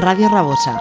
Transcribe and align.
Radio 0.00 0.28
Rabosa. 0.28 0.78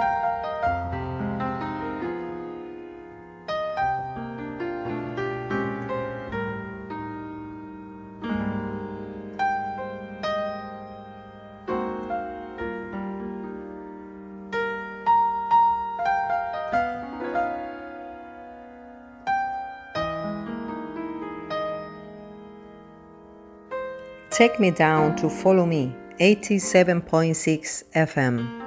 Take 24.29 24.59
me 24.59 24.69
down 24.69 25.15
to 25.15 25.27
follow 25.27 25.65
me, 25.65 25.95
87.6 26.19 27.83
FM. 27.95 28.66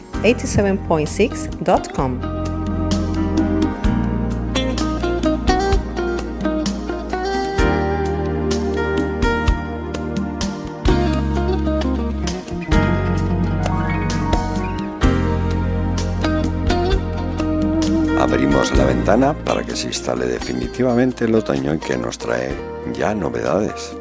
www.followme87.6.com. 0.21 2.19
Abrimos 18.19 18.77
la 18.77 18.85
ventana 18.85 19.33
para 19.33 19.63
que 19.63 19.75
se 19.75 19.87
instale 19.87 20.27
definitivamente 20.27 21.25
el 21.25 21.33
otoño 21.35 21.73
y 21.73 21.79
que 21.79 21.97
nos 21.97 22.17
trae 22.19 22.55
ya 22.93 23.15
novedades 23.15 23.97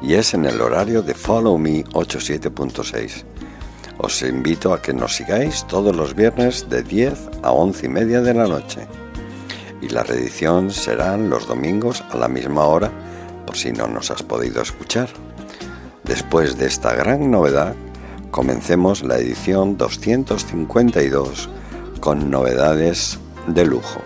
y 0.00 0.14
es 0.14 0.32
en 0.34 0.46
el 0.46 0.60
horario 0.60 1.02
de 1.02 1.14
Follow 1.14 1.58
Me 1.58 1.84
87.6. 1.84 3.37
Os 3.98 4.22
invito 4.22 4.72
a 4.72 4.80
que 4.80 4.94
nos 4.94 5.16
sigáis 5.16 5.66
todos 5.66 5.94
los 5.94 6.14
viernes 6.14 6.70
de 6.70 6.84
10 6.84 7.42
a 7.42 7.50
11 7.50 7.86
y 7.86 7.88
media 7.88 8.20
de 8.20 8.32
la 8.32 8.46
noche. 8.46 8.86
Y 9.82 9.88
la 9.88 10.04
reedición 10.04 10.70
serán 10.70 11.28
los 11.28 11.48
domingos 11.48 12.04
a 12.10 12.16
la 12.16 12.28
misma 12.28 12.64
hora, 12.64 12.92
por 13.44 13.56
si 13.56 13.72
no 13.72 13.88
nos 13.88 14.12
has 14.12 14.22
podido 14.22 14.62
escuchar. 14.62 15.08
Después 16.04 16.56
de 16.58 16.66
esta 16.66 16.94
gran 16.94 17.30
novedad, 17.30 17.74
comencemos 18.30 19.02
la 19.02 19.18
edición 19.18 19.76
252 19.76 21.48
con 22.00 22.30
novedades 22.30 23.18
de 23.48 23.66
lujo. 23.66 24.00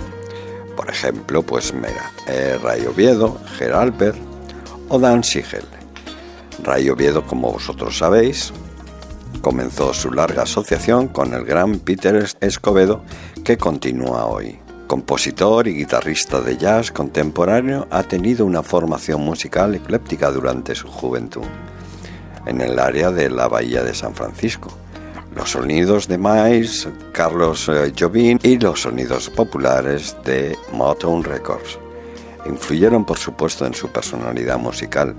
Por 0.75 0.89
ejemplo, 0.89 1.43
pues 1.43 1.75
mira, 1.75 2.11
eh, 2.27 2.59
Ray 2.63 2.87
Oviedo, 2.87 3.39
Geralper 3.59 4.15
o 4.89 4.99
Dan 4.99 5.23
Sigel. 5.23 5.67
Ray 6.63 6.89
Oviedo, 6.89 7.27
como 7.27 7.53
vosotros 7.53 7.99
sabéis, 7.99 8.53
comenzó 9.43 9.93
su 9.93 10.11
larga 10.11 10.45
asociación 10.45 11.09
con 11.09 11.35
el 11.35 11.45
gran 11.45 11.81
Peter 11.81 12.27
Escobedo, 12.41 13.03
que 13.45 13.59
continúa 13.59 14.25
hoy. 14.25 14.59
Compositor 14.87 15.69
y 15.69 15.75
guitarrista 15.75 16.41
de 16.41 16.57
jazz 16.57 16.91
contemporáneo, 16.91 17.87
ha 17.91 18.05
tenido 18.05 18.47
una 18.47 18.63
formación 18.63 19.21
musical 19.21 19.75
ecléptica 19.75 20.31
durante 20.31 20.75
su 20.75 20.89
juventud, 20.89 21.45
en 22.47 22.61
el 22.61 22.79
área 22.79 23.11
de 23.11 23.29
la 23.29 23.49
Bahía 23.49 23.83
de 23.83 23.95
San 23.95 24.15
Francisco. 24.15 24.71
Los 25.35 25.51
sonidos 25.51 26.09
de 26.09 26.19
Miles, 26.19 26.89
Carlos 27.13 27.69
eh, 27.69 27.93
Jobim 27.99 28.39
y 28.43 28.59
los 28.59 28.83
sonidos 28.83 29.29
populares 29.29 30.17
de 30.25 30.57
Motown 30.73 31.25
Records 31.25 31.79
influyeron 32.47 33.05
por 33.05 33.19
supuesto 33.19 33.67
en 33.67 33.75
su 33.75 33.89
personalidad 33.89 34.59
musical 34.59 35.15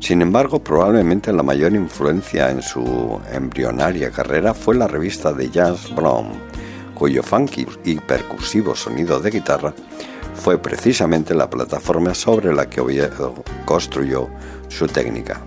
sin 0.00 0.22
embargo, 0.22 0.62
probablemente 0.62 1.32
la 1.32 1.42
mayor 1.42 1.74
influencia 1.74 2.50
en 2.50 2.62
su 2.62 3.20
embrionaria 3.32 4.10
carrera 4.10 4.54
fue 4.54 4.76
la 4.76 4.86
revista 4.86 5.32
de 5.32 5.50
jazz 5.50 5.94
Blom, 5.94 6.28
cuyo 6.94 7.22
funky 7.22 7.66
y 7.84 7.96
percusivo 7.96 8.74
sonido 8.74 9.20
de 9.20 9.30
guitarra 9.30 9.74
fue 10.34 10.56
precisamente 10.58 11.34
la 11.34 11.50
plataforma 11.50 12.14
sobre 12.14 12.54
la 12.54 12.70
que 12.70 12.80
Oviedo 12.80 13.42
construyó 13.64 14.28
su 14.68 14.86
técnica. 14.86 15.40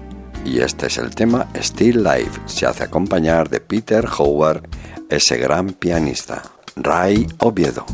Y 0.44 0.59
este 0.59 0.88
es 0.88 0.97
el 0.97 1.16
tema 1.16 1.47
Still 1.56 2.03
Life, 2.03 2.41
se 2.45 2.66
hace 2.66 2.83
acompañar 2.83 3.50
de 3.50 3.62
Peter 3.62 4.06
Howard, 4.18 4.68
ese 5.09 5.38
gran 5.38 5.69
pianista, 5.69 6.44
Ray 6.75 7.28
Oviedo. 7.39 7.85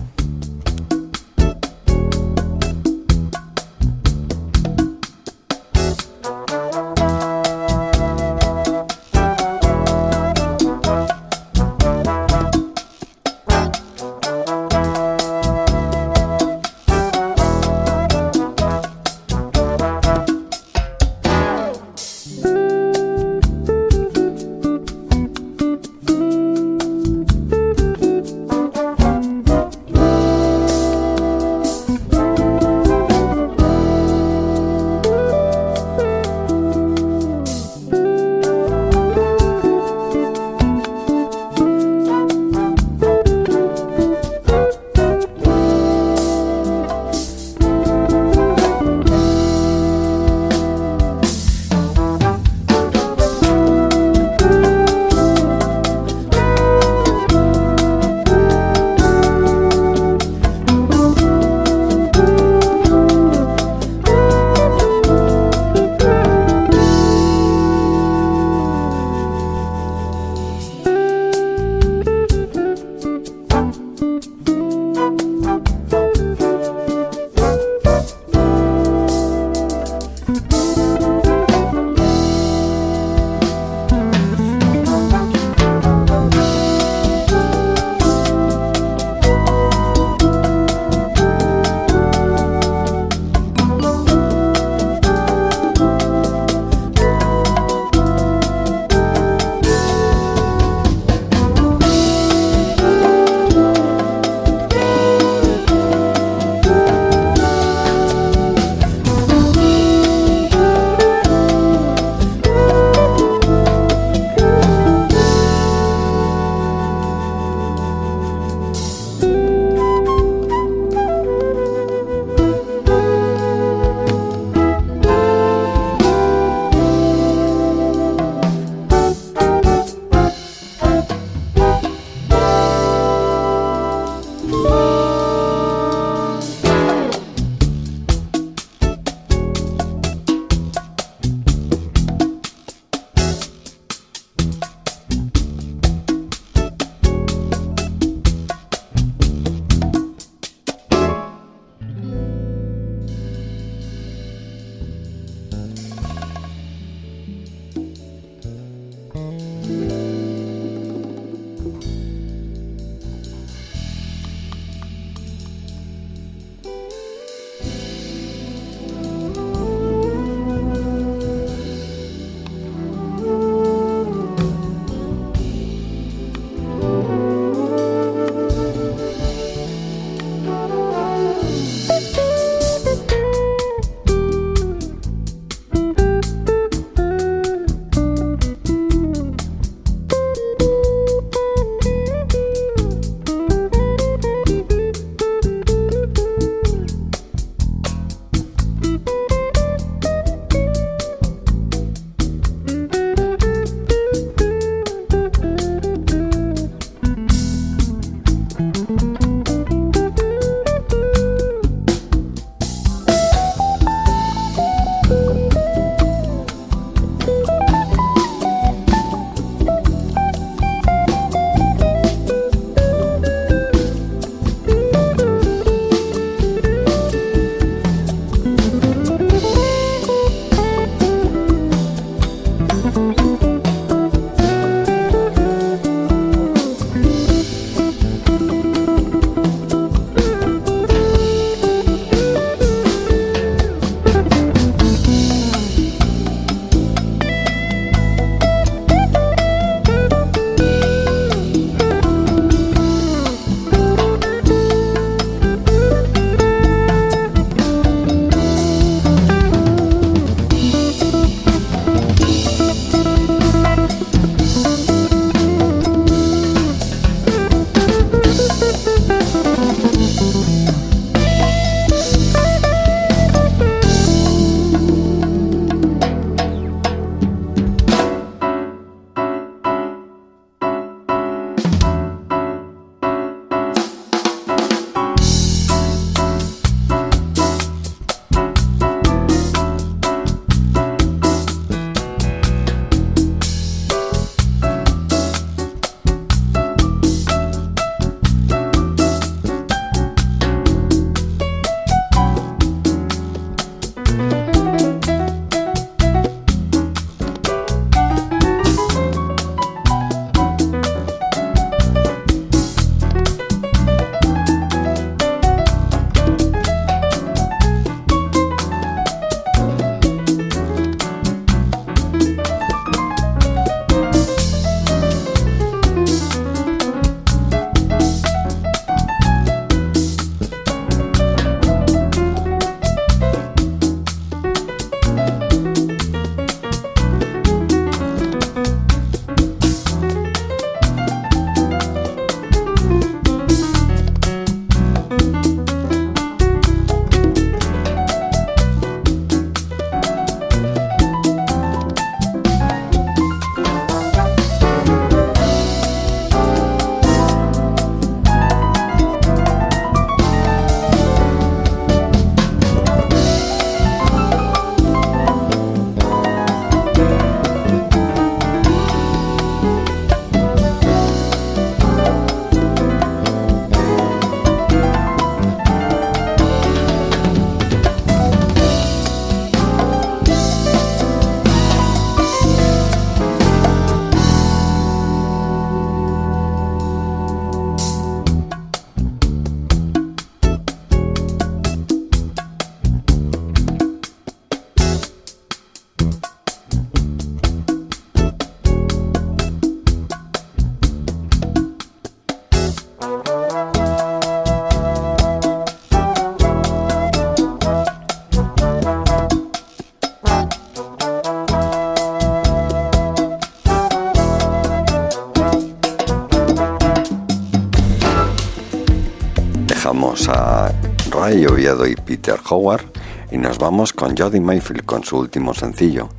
Howard 422.50 422.86
y 423.32 423.38
nos 423.38 423.58
vamos 423.58 423.94
con 423.94 424.16
Jody 424.18 424.40
Mayfield 424.40 424.86
con 424.86 425.04
su 425.04 425.18
último 425.18 425.54
sencillo. 425.54 426.10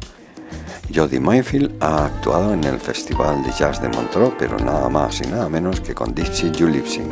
Jody 0.94 1.20
Mayfield 1.20 1.82
ha 1.82 2.06
actuado 2.06 2.54
en 2.54 2.64
el 2.64 2.80
Festival 2.80 3.42
de 3.42 3.52
Jazz 3.52 3.82
de 3.82 3.88
Montreux, 3.88 4.34
pero 4.38 4.58
nada 4.58 4.88
más 4.88 5.20
y 5.20 5.26
nada 5.26 5.48
menos 5.48 5.80
que 5.80 5.94
con 5.94 6.14
Dixie 6.14 6.52
Julipsing. 6.56 7.10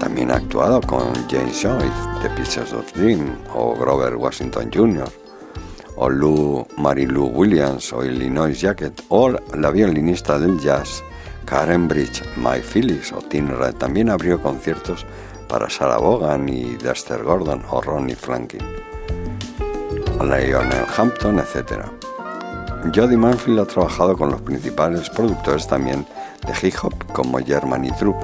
También 0.00 0.30
ha 0.30 0.36
actuado 0.36 0.80
con 0.80 1.12
James 1.28 1.60
Joyce 1.60 2.22
de 2.22 2.30
Pieces 2.30 2.72
of 2.72 2.90
Dream 2.94 3.36
o 3.54 3.74
Grover 3.74 4.14
Washington 4.14 4.70
Jr. 4.72 5.10
o 5.96 6.08
Lou, 6.08 6.66
Mary 6.76 7.04
Lou 7.04 7.26
Williams 7.26 7.92
o 7.92 8.04
Illinois 8.04 8.58
Jacket 8.58 9.02
o 9.08 9.30
la 9.30 9.70
violinista 9.70 10.38
del 10.38 10.58
jazz 10.60 11.02
Karen 11.44 11.88
Bridge, 11.88 12.22
Mike 12.36 12.62
Phillips 12.72 13.12
o 13.12 13.18
Tim 13.18 13.48
Red. 13.48 13.74
También 13.74 14.08
abrió 14.08 14.40
conciertos 14.40 15.04
para 15.48 15.70
Sarah 15.70 15.98
Vaughan 15.98 16.48
y 16.48 16.76
Dexter 16.76 17.22
Gordon 17.22 17.62
o 17.70 17.80
Ronnie 17.80 18.14
Flanking, 18.14 18.64
Lionel 20.20 20.86
Hampton, 20.96 21.38
etc. 21.38 21.84
Jody 22.94 23.16
Manfield 23.16 23.60
ha 23.60 23.64
trabajado 23.64 24.16
con 24.16 24.30
los 24.30 24.40
principales 24.40 25.10
productores 25.10 25.66
también 25.66 26.06
de 26.46 26.66
hip 26.66 26.74
hop 26.82 26.94
como 27.12 27.38
Germany 27.38 27.90
Troop. 27.98 28.16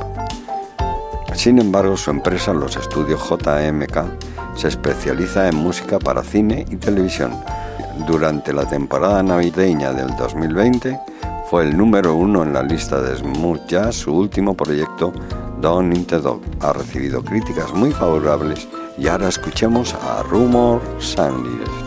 Sin 1.35 1.59
embargo, 1.59 1.97
su 1.97 2.11
empresa, 2.11 2.53
los 2.53 2.77
estudios 2.77 3.21
JMK, 3.29 4.57
se 4.57 4.69
especializa 4.69 5.49
en 5.49 5.57
música 5.57 5.99
para 5.99 6.23
cine 6.23 6.65
y 6.71 6.77
televisión. 6.77 7.33
Durante 8.07 8.53
la 8.53 8.67
temporada 8.67 9.23
navideña 9.23 9.93
del 9.93 10.15
2020 10.17 10.99
fue 11.51 11.65
el 11.65 11.77
número 11.77 12.15
uno 12.15 12.43
en 12.43 12.53
la 12.53 12.63
lista 12.63 13.01
de 13.01 13.17
Smooth 13.17 13.67
Jazz, 13.67 13.97
su 13.97 14.15
último 14.15 14.55
proyecto, 14.55 15.13
Don 15.65 15.97
Into 15.97 16.21
Dog. 16.21 16.43
Ha 16.61 16.75
recibido 16.75 17.25
críticas 17.25 17.73
muy 17.73 17.91
favorables 17.91 18.69
y 18.99 19.09
ahora 19.09 19.31
escuchemos 19.31 19.95
a 19.95 20.23
Rumor 20.25 20.83
Sanders. 20.99 21.84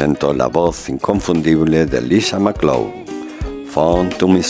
Presento 0.00 0.32
la 0.32 0.46
voz 0.46 0.88
inconfundible 0.88 1.84
de 1.84 2.00
Lisa 2.00 2.38
McLeod, 2.38 2.86
Fond 3.66 4.16
to 4.16 4.26
My 4.26 4.42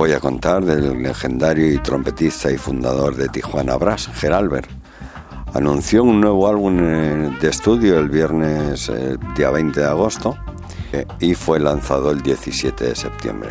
voy 0.00 0.12
a 0.12 0.18
contar 0.18 0.64
del 0.64 1.02
legendario 1.02 1.70
y 1.70 1.76
trompetista 1.76 2.50
y 2.50 2.56
fundador 2.56 3.16
de 3.16 3.28
Tijuana 3.28 3.76
Brass, 3.76 4.08
Geralbert. 4.14 4.70
Anunció 5.52 6.04
un 6.04 6.22
nuevo 6.22 6.48
álbum 6.48 6.78
eh, 6.80 7.36
de 7.38 7.48
estudio 7.50 7.98
el 7.98 8.08
viernes 8.08 8.88
eh, 8.88 9.18
día 9.36 9.50
20 9.50 9.78
de 9.78 9.86
agosto 9.86 10.38
eh, 10.94 11.04
y 11.18 11.34
fue 11.34 11.60
lanzado 11.60 12.12
el 12.12 12.22
17 12.22 12.82
de 12.82 12.96
septiembre. 12.96 13.50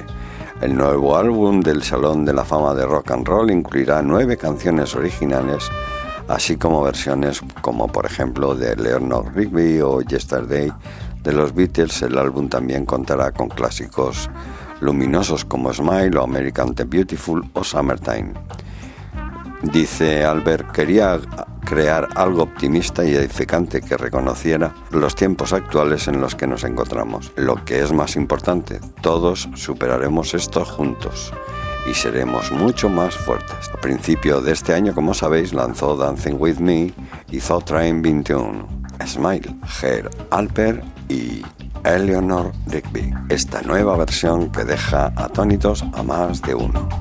El 0.59 0.75
nuevo 0.75 1.15
álbum 1.15 1.61
del 1.61 1.83
Salón 1.83 2.25
de 2.25 2.33
la 2.33 2.43
Fama 2.43 2.73
de 2.73 2.87
Rock 2.87 3.11
and 3.11 3.27
Roll 3.27 3.51
incluirá 3.51 4.01
nueve 4.01 4.35
canciones 4.35 4.95
originales, 4.95 5.69
así 6.27 6.57
como 6.57 6.81
versiones 6.81 7.43
como 7.61 7.87
por 7.89 8.07
ejemplo 8.07 8.55
de 8.55 8.75
Leonard 8.75 9.35
Rigby 9.35 9.81
o 9.81 10.01
Yesterday 10.01 10.73
de 11.21 11.31
los 11.31 11.53
Beatles. 11.53 12.01
El 12.01 12.17
álbum 12.17 12.49
también 12.49 12.87
contará 12.87 13.31
con 13.33 13.49
clásicos 13.49 14.31
luminosos 14.81 15.45
como 15.45 15.73
Smile 15.73 16.17
o 16.17 16.23
American 16.23 16.73
the 16.75 16.83
Beautiful 16.83 17.43
o 17.53 17.63
Summertime. 17.63 18.33
Dice 19.61 20.23
Albert, 20.23 20.71
quería 20.71 21.19
crear 21.65 22.07
algo 22.15 22.43
optimista 22.43 23.05
y 23.05 23.13
edificante 23.13 23.81
que 23.81 23.97
reconociera 23.97 24.73
los 24.91 25.15
tiempos 25.15 25.53
actuales 25.53 26.07
en 26.07 26.19
los 26.19 26.33
que 26.33 26.47
nos 26.47 26.63
encontramos. 26.63 27.31
Lo 27.35 27.63
que 27.65 27.81
es 27.81 27.91
más 27.91 28.15
importante, 28.15 28.79
todos 29.01 29.49
superaremos 29.55 30.33
esto 30.33 30.65
juntos 30.65 31.33
y 31.89 31.93
seremos 31.93 32.51
mucho 32.51 32.89
más 32.89 33.15
fuertes. 33.15 33.69
A 33.73 33.81
principio 33.81 34.41
de 34.41 34.53
este 34.53 34.73
año, 34.73 34.95
como 34.95 35.13
sabéis, 35.13 35.53
lanzó 35.53 35.95
Dancing 35.95 36.35
With 36.39 36.57
Me 36.57 36.93
y 37.29 37.39
Thought 37.39 37.65
Train 37.65 38.01
21, 38.01 38.67
Smile, 39.05 39.55
Ger 39.79 40.09
Alper 40.31 40.83
y 41.07 41.41
Eleanor 41.83 42.51
Rigby. 42.67 42.98
Esta 43.29 43.61
nueva 43.61 43.95
versión 43.95 44.51
que 44.51 44.63
deja 44.63 45.13
atónitos 45.15 45.83
a 45.93 46.01
más 46.01 46.41
de 46.41 46.55
uno. 46.55 46.98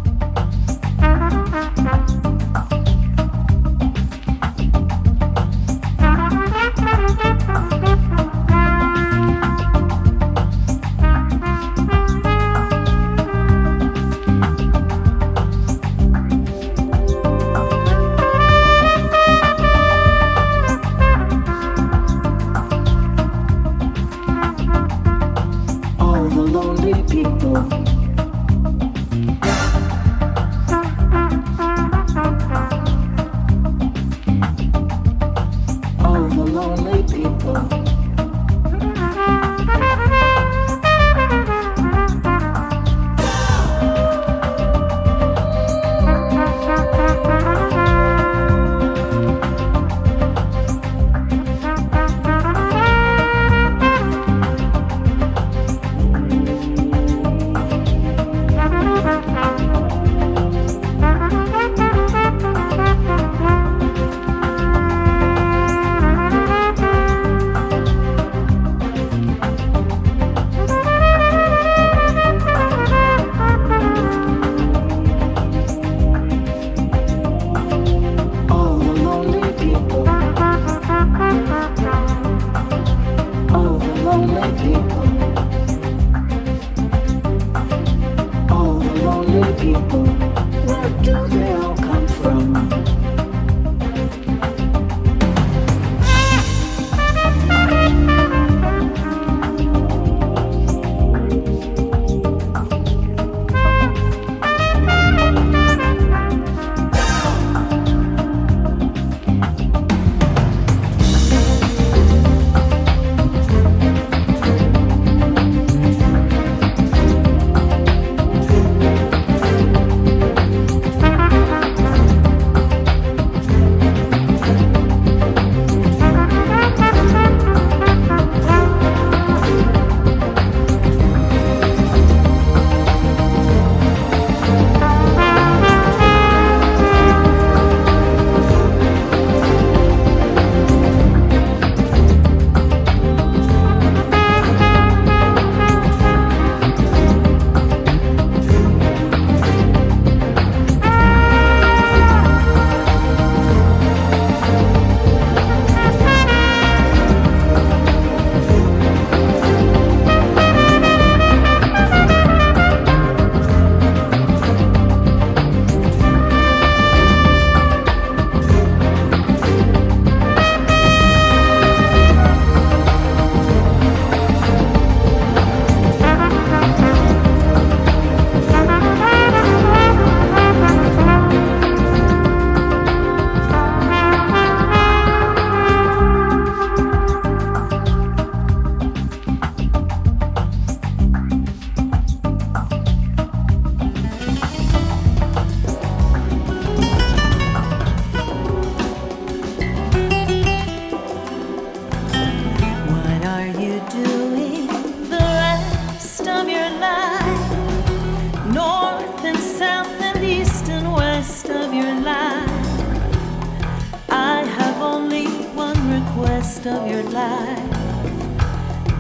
of 216.68 216.87
your 216.90 217.02
life 217.04 217.70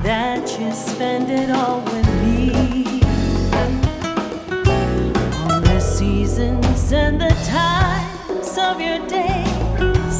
that 0.02 0.58
you 0.58 0.72
spend 0.72 1.30
it 1.30 1.50
all 1.50 1.80
with 1.82 2.08
me. 2.22 2.50
All 5.42 5.60
the 5.60 5.78
seasons 5.78 6.92
and 6.92 7.20
the 7.20 7.34
times 7.46 8.56
of 8.56 8.80
your 8.80 9.00
days 9.06 10.16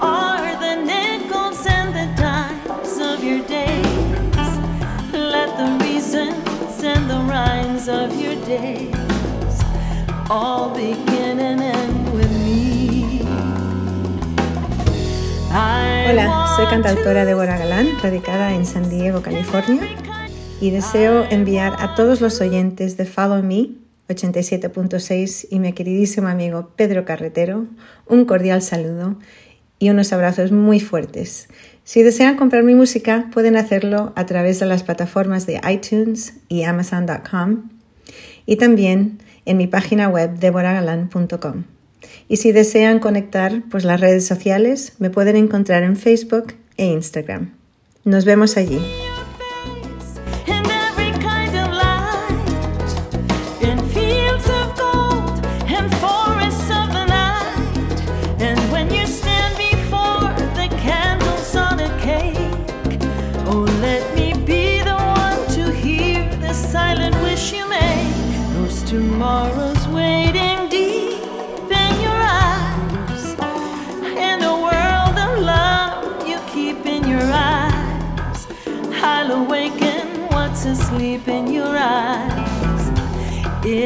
are 0.00 0.52
the 0.66 0.76
nickels 0.92 1.66
and 1.66 1.88
the 1.94 2.08
dimes 2.20 2.98
of 2.98 3.24
your 3.24 3.42
days. 3.46 4.50
Let 5.12 5.56
the 5.58 5.84
reasons 5.84 6.82
and 6.84 7.10
the 7.10 7.20
rhymes 7.34 7.88
of 7.88 8.20
your 8.20 8.36
days 8.46 8.94
all 10.30 10.70
begin 10.70 11.40
and 11.40 11.60
end 11.60 12.12
with 12.12 12.30
me. 12.30 12.47
Y 20.60 20.70
deseo 20.70 21.26
enviar 21.30 21.76
a 21.78 21.94
todos 21.94 22.20
los 22.20 22.40
oyentes 22.40 22.96
de 22.96 23.04
Follow 23.04 23.42
Me 23.42 23.70
87.6 24.08 25.46
y 25.50 25.58
mi 25.58 25.72
queridísimo 25.72 26.28
amigo 26.28 26.70
Pedro 26.76 27.04
Carretero 27.04 27.66
un 28.06 28.24
cordial 28.24 28.62
saludo 28.62 29.18
y 29.78 29.90
unos 29.90 30.12
abrazos 30.12 30.52
muy 30.52 30.80
fuertes. 30.80 31.48
Si 31.84 32.02
desean 32.02 32.36
comprar 32.36 32.64
mi 32.64 32.74
música, 32.74 33.28
pueden 33.32 33.56
hacerlo 33.56 34.12
a 34.16 34.26
través 34.26 34.60
de 34.60 34.66
las 34.66 34.82
plataformas 34.82 35.46
de 35.46 35.60
iTunes 35.70 36.34
y 36.48 36.64
Amazon.com 36.64 37.68
y 38.46 38.56
también 38.56 39.18
en 39.44 39.56
mi 39.56 39.66
página 39.66 40.08
web 40.08 40.38
deboragalan.com. 40.38 41.77
Y 42.28 42.36
si 42.36 42.52
desean 42.52 42.98
conectar, 42.98 43.62
pues 43.70 43.84
las 43.84 44.00
redes 44.00 44.26
sociales 44.26 44.92
me 44.98 45.10
pueden 45.10 45.36
encontrar 45.36 45.82
en 45.82 45.96
Facebook 45.96 46.54
e 46.76 46.86
Instagram. 46.86 47.54
Nos 48.04 48.24
vemos 48.24 48.56
allí. 48.56 48.78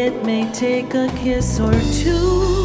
It 0.04 0.24
may 0.24 0.50
take 0.52 0.94
a 0.94 1.06
kiss 1.22 1.60
or 1.60 1.70
two. 2.02 2.61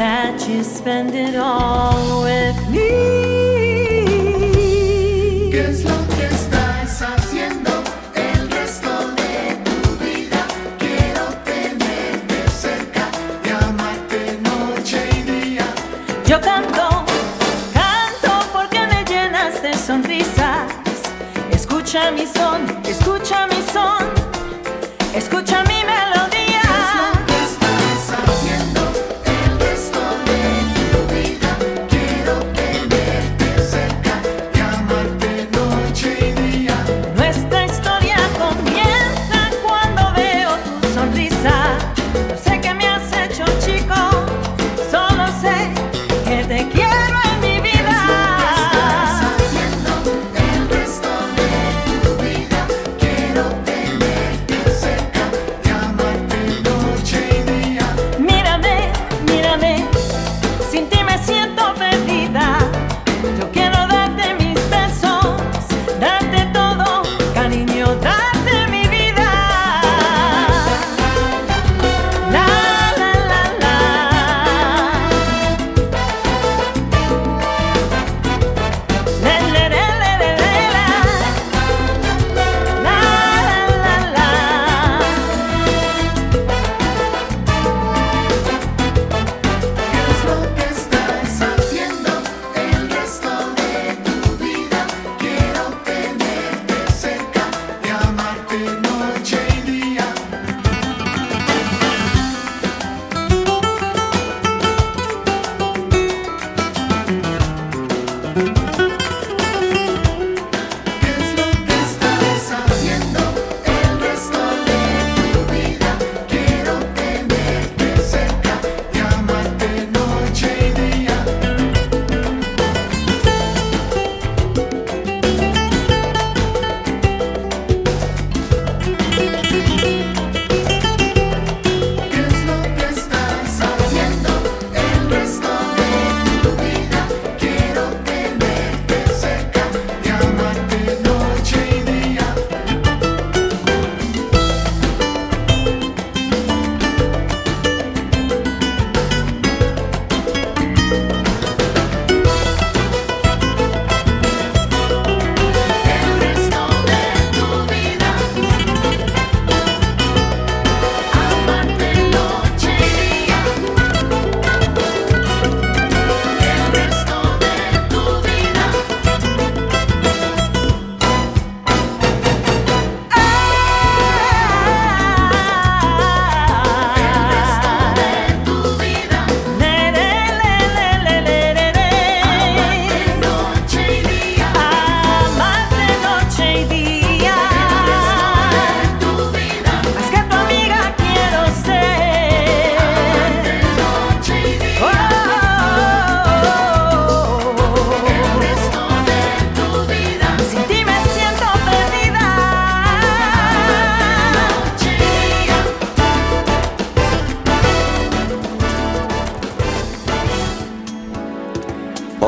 spend 0.00 1.14
it 1.14 1.36
all 1.36 2.22
with 2.22 2.56
me. 2.70 2.78
¿Qué 5.50 5.60
es 5.68 5.84
lo 5.84 5.96
que 6.08 6.24
estás 6.24 7.02
haciendo 7.02 7.70
el 8.14 8.50
resto 8.50 8.90
de 9.10 9.56
tu 9.66 9.96
vida? 10.02 10.46
Quiero 10.78 11.24
tenerte 11.44 12.48
cerca 12.48 13.10
y 13.44 13.50
amarte 13.50 14.38
noche 14.40 15.06
y 15.18 15.22
día. 15.22 15.66
Yo 16.24 16.40
canto, 16.40 17.04
canto 17.74 18.32
porque 18.54 18.80
me 18.86 19.04
llenas 19.04 19.62
de 19.62 19.74
sonrisas. 19.74 20.72
Escucha 21.52 22.10
mi 22.10 22.26
son, 22.26 22.60
escucha 22.86 23.46
mi 23.48 23.62
son, 23.70 24.06
escucha 25.14 25.62
mi 25.64 25.79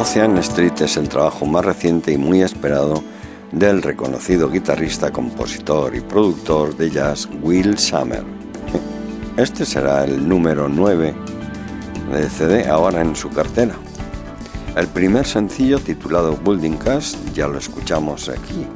Ocean 0.02 0.36
Street 0.38 0.80
es 0.80 0.96
el 0.96 1.08
trabajo 1.08 1.46
más 1.46 1.64
reciente 1.64 2.10
y 2.10 2.18
muy 2.18 2.42
esperado 2.42 3.04
del 3.52 3.80
reconocido 3.82 4.50
guitarrista, 4.50 5.12
compositor 5.12 5.94
y 5.94 6.00
productor 6.00 6.76
de 6.76 6.90
jazz 6.90 7.28
Will 7.40 7.78
Summer. 7.78 8.24
Este 9.36 9.64
será 9.64 10.02
el 10.02 10.28
número 10.28 10.68
9 10.68 11.14
de 12.14 12.28
CD 12.28 12.68
ahora 12.68 13.00
en 13.00 13.14
su 13.14 13.30
cartera. 13.30 13.76
El 14.74 14.88
primer 14.88 15.24
sencillo 15.24 15.78
titulado 15.78 16.36
Building 16.36 16.78
Cast 16.78 17.16
ya 17.32 17.46
lo 17.46 17.58
escuchamos 17.58 18.28
aquí 18.28 18.66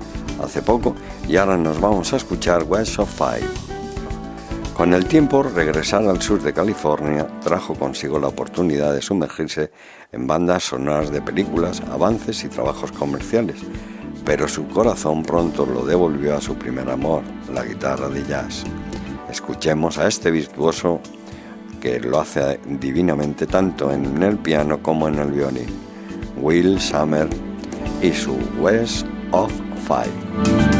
hace 0.41 0.63
poco 0.63 0.95
y 1.27 1.39
ahora 1.39 1.57
nos 1.57 1.81
vamos 1.81 2.13
a 2.13 2.19
escuchar 2.19 2.63
West 2.63 3.01
of 3.01 3.11
Five. 3.13 3.66
Con 4.77 4.93
el 4.93 5.07
tiempo, 5.07 5.43
regresar 5.43 6.07
al 6.07 6.21
sur 6.21 6.43
de 6.43 6.53
California 6.53 7.27
trajo 7.41 7.75
consigo 7.75 8.19
la 8.19 8.29
oportunidad 8.29 8.93
de 8.93 9.01
sumergirse 9.01 9.71
en 10.13 10.27
bandas 10.27 10.65
sonoras 10.65 11.11
de 11.11 11.23
películas, 11.23 11.81
avances 11.91 12.45
y 12.45 12.49
trabajos 12.49 12.93
comerciales, 12.93 13.57
pero 14.27 14.47
su 14.47 14.69
corazón 14.69 15.23
pronto 15.23 15.65
lo 15.65 15.87
devolvió 15.87 16.37
a 16.37 16.43
su 16.43 16.57
primer 16.57 16.91
amor, 16.91 17.23
la 17.55 17.65
guitarra 17.65 18.11
de 18.11 18.23
jazz. 18.27 18.65
Escuchemos 19.31 19.97
a 19.97 20.09
este 20.09 20.31
virtuoso 20.31 21.01
que 21.81 21.99
lo 21.99 22.21
hace 22.21 22.61
divinamente 22.67 23.47
tanto 23.47 23.91
en 23.91 24.23
el 24.23 24.37
piano 24.37 24.83
como 24.83 25.09
en 25.09 25.15
el 25.15 25.33
violín, 25.33 25.69
Will 26.37 26.79
Summer 26.79 27.31
y 28.03 28.13
su 28.13 28.37
West 28.61 29.07
of 29.31 29.51
Five. 29.89 30.76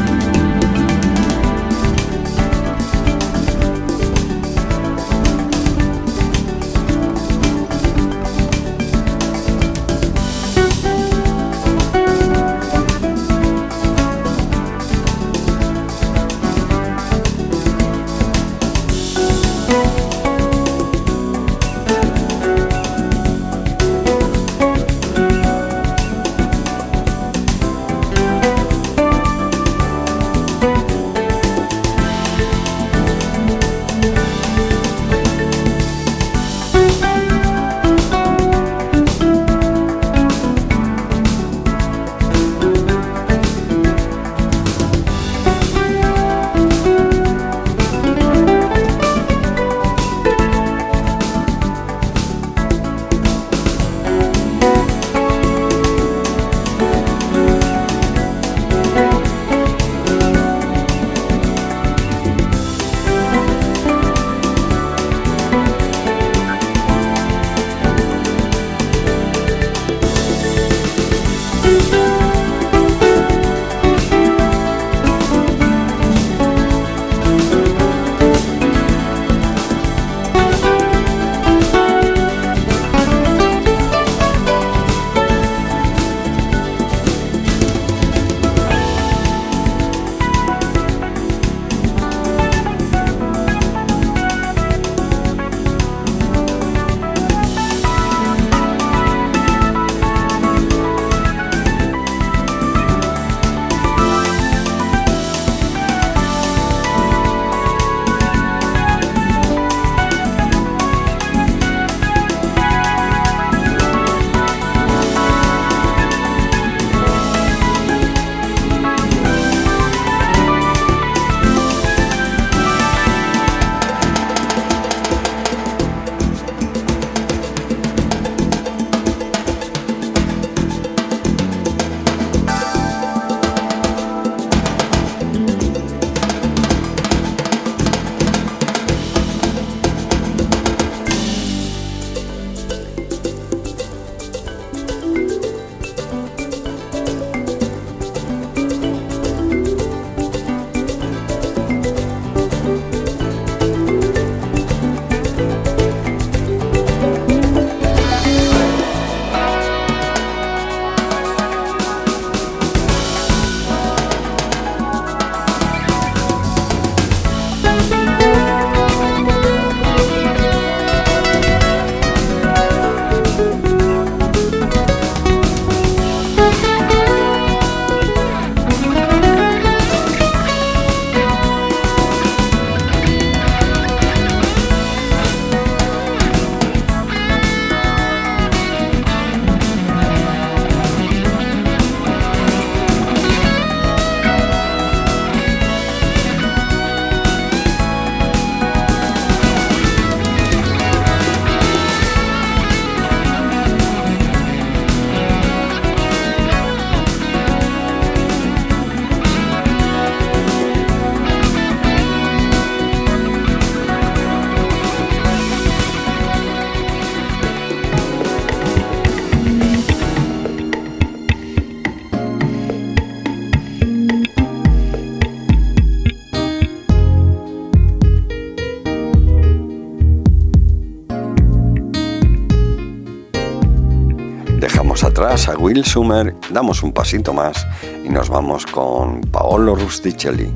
A 235.47 235.57
Will 235.57 235.85
Summer, 235.85 236.35
damos 236.49 236.83
un 236.83 236.91
pasito 236.91 237.33
más 237.33 237.65
y 238.03 238.09
nos 238.09 238.29
vamos 238.29 238.65
con 238.65 239.21
Paolo 239.21 239.75
Rusticelli, 239.75 240.51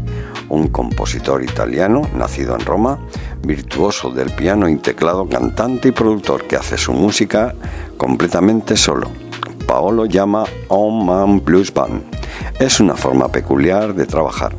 un 0.50 0.68
compositor 0.68 1.44
italiano 1.44 2.02
nacido 2.14 2.56
en 2.56 2.66
Roma, 2.66 3.00
virtuoso 3.42 4.10
del 4.10 4.32
piano 4.32 4.68
y 4.68 4.76
teclado, 4.78 5.28
cantante 5.30 5.90
y 5.90 5.92
productor 5.92 6.44
que 6.44 6.58
hace 6.58 6.78
su 6.78 6.92
música 6.94 7.56
completamente 7.98 8.76
solo. 8.76 9.10
Paolo 9.66 10.06
llama 10.06 10.44
On 10.68 11.06
Man 11.06 11.44
Blues 11.44 11.74
Band 11.74 12.04
Es 12.60 12.80
una 12.80 12.96
forma 12.96 13.30
peculiar 13.30 13.94
de 13.94 14.06
trabajar, 14.06 14.54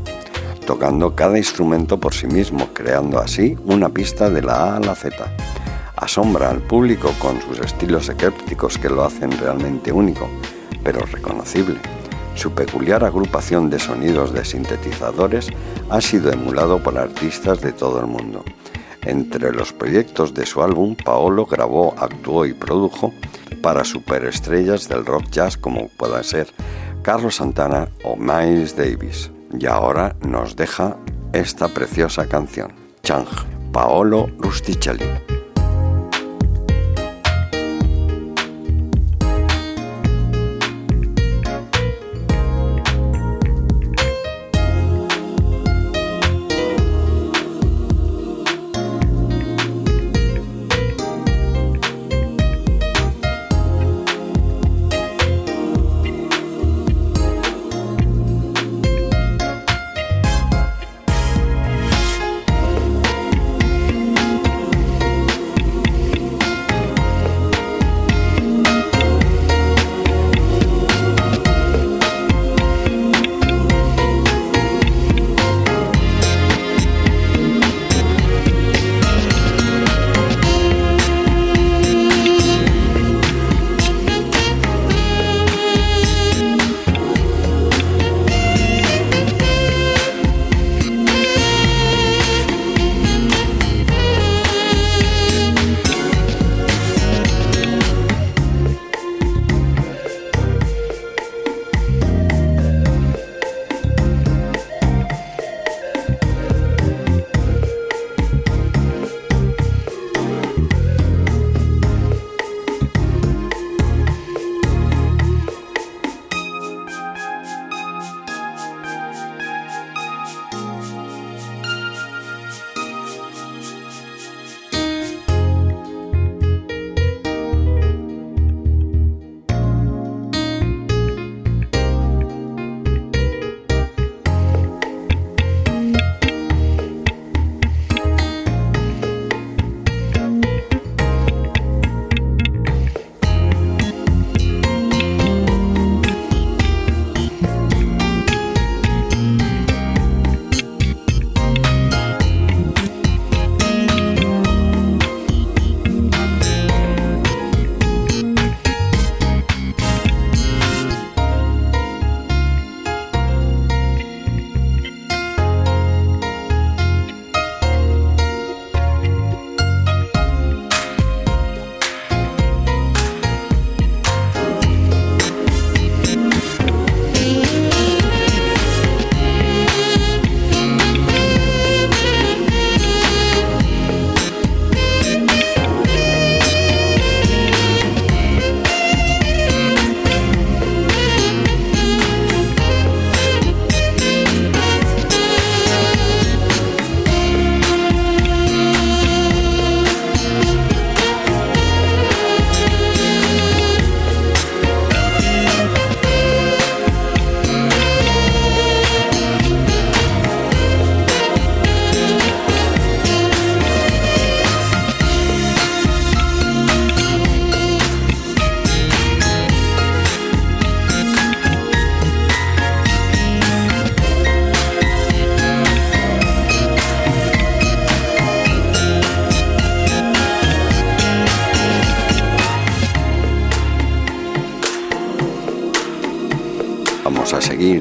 tocando 0.66 1.14
cada 1.14 1.36
instrumento 1.36 2.00
por 2.00 2.14
sí 2.14 2.26
mismo, 2.26 2.68
creando 2.72 3.18
así 3.18 3.56
una 3.66 3.90
pista 3.90 4.30
de 4.30 4.42
la 4.42 4.54
A 4.54 4.76
a 4.76 4.80
la 4.80 4.94
Z. 4.94 5.30
Asombra 6.12 6.50
al 6.50 6.60
público 6.60 7.10
con 7.18 7.40
sus 7.40 7.58
estilos 7.60 8.06
eclépticos 8.10 8.76
que 8.76 8.90
lo 8.90 9.02
hacen 9.02 9.30
realmente 9.30 9.92
único, 9.92 10.28
pero 10.84 11.00
reconocible. 11.06 11.80
Su 12.34 12.52
peculiar 12.52 13.02
agrupación 13.02 13.70
de 13.70 13.78
sonidos 13.78 14.34
de 14.34 14.44
sintetizadores 14.44 15.48
ha 15.88 16.02
sido 16.02 16.30
emulado 16.30 16.82
por 16.82 16.98
artistas 16.98 17.62
de 17.62 17.72
todo 17.72 17.98
el 17.98 18.08
mundo. 18.08 18.44
Entre 19.00 19.54
los 19.54 19.72
proyectos 19.72 20.34
de 20.34 20.44
su 20.44 20.62
álbum, 20.62 20.96
Paolo 21.02 21.46
grabó, 21.46 21.94
actuó 21.96 22.44
y 22.44 22.52
produjo 22.52 23.14
para 23.62 23.82
superestrellas 23.82 24.90
del 24.90 25.06
rock 25.06 25.30
jazz 25.30 25.56
como 25.56 25.88
pueda 25.88 26.22
ser 26.22 26.48
Carlos 27.00 27.36
Santana 27.36 27.88
o 28.04 28.16
Miles 28.16 28.76
Davis. 28.76 29.30
Y 29.58 29.64
ahora 29.64 30.14
nos 30.20 30.56
deja 30.56 30.98
esta 31.32 31.68
preciosa 31.68 32.26
canción, 32.28 32.70
Chang, 33.02 33.24
Paolo 33.72 34.28
Rusticelli. 34.36 35.31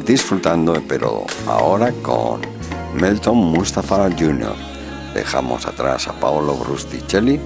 Disfrutando, 0.06 0.82
pero 0.88 1.26
ahora 1.48 1.92
con 2.02 2.42
Melton 2.94 3.38
Mustafa 3.38 4.10
Jr. 4.10 4.56
Dejamos 5.14 5.66
atrás 5.66 6.08
a 6.08 6.14
Paolo 6.14 6.56
Brusticelli 6.56 7.40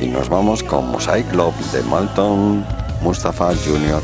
y 0.00 0.06
nos 0.06 0.28
vamos 0.28 0.62
con 0.62 0.90
Mosaic 0.90 1.32
Love 1.32 1.54
de 1.72 1.82
Melton 1.82 2.64
Mustafa 3.02 3.48
Jr. 3.48 4.02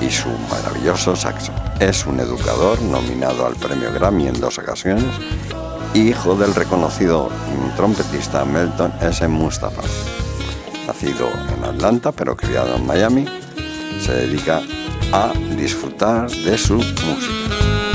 y 0.00 0.10
su 0.10 0.28
maravilloso 0.50 1.16
saxo. 1.16 1.52
Es 1.80 2.06
un 2.06 2.20
educador 2.20 2.80
nominado 2.82 3.46
al 3.46 3.54
premio 3.56 3.92
Grammy 3.92 4.28
en 4.28 4.40
dos 4.40 4.58
ocasiones, 4.58 5.06
hijo 5.94 6.34
del 6.34 6.54
reconocido 6.54 7.30
trompetista 7.76 8.44
Melton 8.44 8.92
S. 9.00 9.26
Mustafa. 9.28 9.82
Nacido 10.86 11.28
en 11.56 11.64
Atlanta 11.64 12.12
pero 12.12 12.36
criado 12.36 12.74
en 12.76 12.86
Miami, 12.86 13.24
se 14.00 14.12
dedica 14.12 14.62
a 15.12 15.32
disfrutar 15.56 16.30
de 16.30 16.58
su 16.58 16.74
música. 16.74 17.87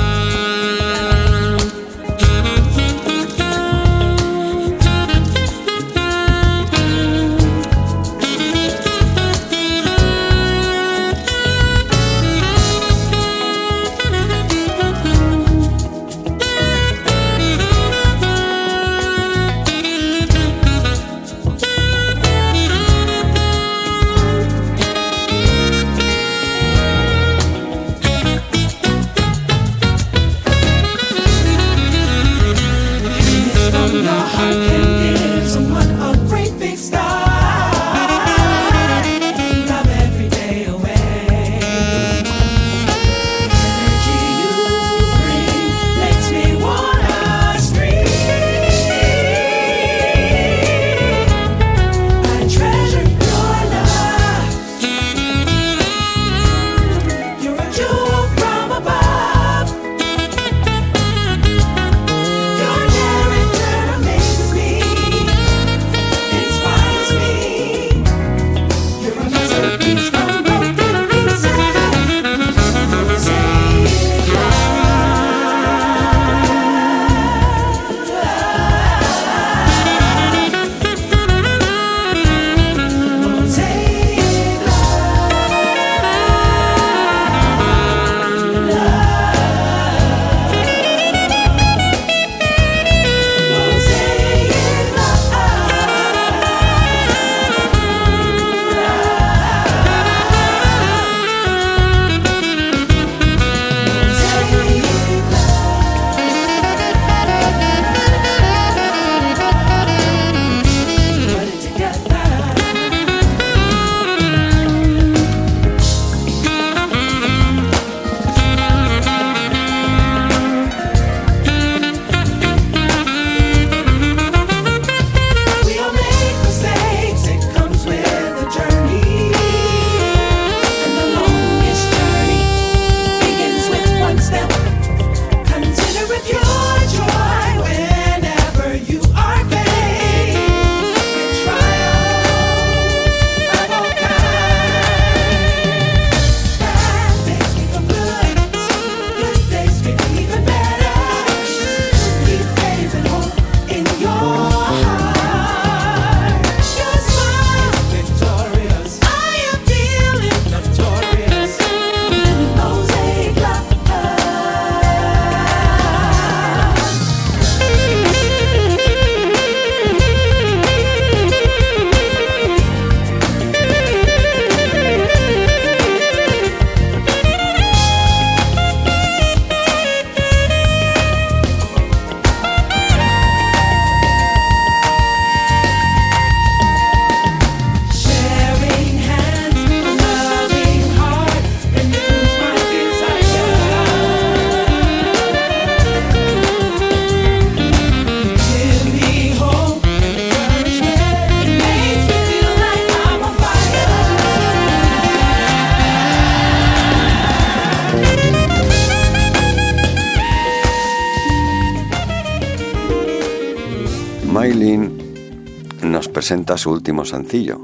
Presenta 216.24 216.58
su 216.58 216.72
último 216.72 217.04
sencillo. 217.04 217.60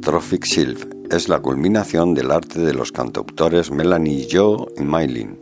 Trophic 0.00 0.44
Sylph 0.44 0.84
es 1.10 1.28
la 1.28 1.40
culminación 1.40 2.14
del 2.14 2.30
arte 2.30 2.60
de 2.60 2.72
los 2.72 2.92
cantautores 2.92 3.72
Melanie 3.72 4.28
Joe 4.30 4.68
y 4.76 4.84
Maylin, 4.84 5.36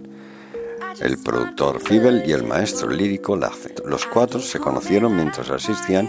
el 1.02 1.18
productor 1.18 1.80
Fibel 1.80 2.22
y 2.26 2.32
el 2.32 2.44
maestro 2.44 2.88
lírico 2.88 3.36
Lace. 3.36 3.74
Los 3.84 4.06
cuatro 4.06 4.40
se 4.40 4.58
conocieron 4.58 5.14
mientras 5.14 5.50
asistían 5.50 6.08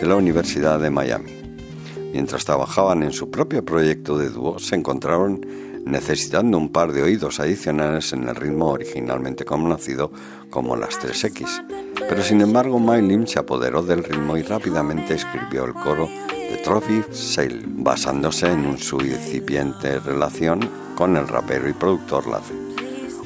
en 0.00 0.08
la 0.08 0.14
Universidad 0.14 0.78
de 0.78 0.90
Miami. 0.90 1.32
Mientras 2.12 2.44
trabajaban 2.44 3.02
en 3.02 3.12
su 3.12 3.28
propio 3.32 3.64
proyecto 3.64 4.16
de 4.16 4.30
dúo, 4.30 4.60
se 4.60 4.76
encontraron 4.76 5.44
necesitando 5.84 6.58
un 6.58 6.68
par 6.68 6.92
de 6.92 7.02
oídos 7.02 7.40
adicionales 7.40 8.12
en 8.12 8.28
el 8.28 8.36
ritmo 8.36 8.68
originalmente 8.68 9.44
conocido 9.44 10.12
como 10.48 10.76
las 10.76 11.00
3X. 11.00 11.75
Pero 12.08 12.22
sin 12.22 12.40
embargo, 12.40 12.78
Maylin 12.78 13.26
se 13.26 13.38
apoderó 13.38 13.82
del 13.82 14.04
ritmo 14.04 14.36
y 14.36 14.42
rápidamente 14.42 15.14
escribió 15.14 15.64
el 15.64 15.74
coro 15.74 16.08
de 16.28 16.56
Trophy 16.58 17.02
Sale, 17.10 17.62
basándose 17.66 18.50
en 18.50 18.78
su 18.78 19.00
incipiente 19.00 19.98
relación 19.98 20.60
con 20.94 21.16
el 21.16 21.26
rapero 21.26 21.68
y 21.68 21.72
productor 21.72 22.28
Lace. 22.28 22.54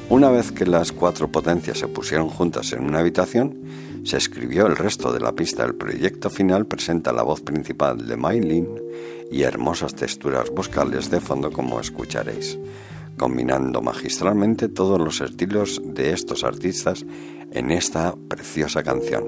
Una 0.09 0.29
vez 0.29 0.51
que 0.51 0.65
las 0.65 0.91
cuatro 0.91 1.31
potencias 1.31 1.77
se 1.77 1.87
pusieron 1.87 2.27
juntas 2.27 2.73
en 2.73 2.83
una 2.83 2.99
habitación, 2.99 3.55
se 4.03 4.17
escribió 4.17 4.65
el 4.65 4.75
resto 4.75 5.13
de 5.13 5.19
la 5.19 5.33
pista. 5.33 5.63
El 5.63 5.75
proyecto 5.75 6.29
final 6.29 6.65
presenta 6.65 7.13
la 7.13 7.23
voz 7.23 7.41
principal 7.41 8.07
de 8.07 8.17
Maylin 8.17 8.67
y 9.31 9.43
hermosas 9.43 9.95
texturas 9.95 10.49
vocales 10.49 11.09
de 11.09 11.21
fondo 11.21 11.51
como 11.51 11.79
escucharéis, 11.79 12.57
combinando 13.17 13.81
magistralmente 13.81 14.67
todos 14.67 14.99
los 14.99 15.21
estilos 15.21 15.81
de 15.85 16.11
estos 16.11 16.43
artistas 16.43 17.05
en 17.51 17.71
esta 17.71 18.15
preciosa 18.29 18.83
canción. 18.83 19.25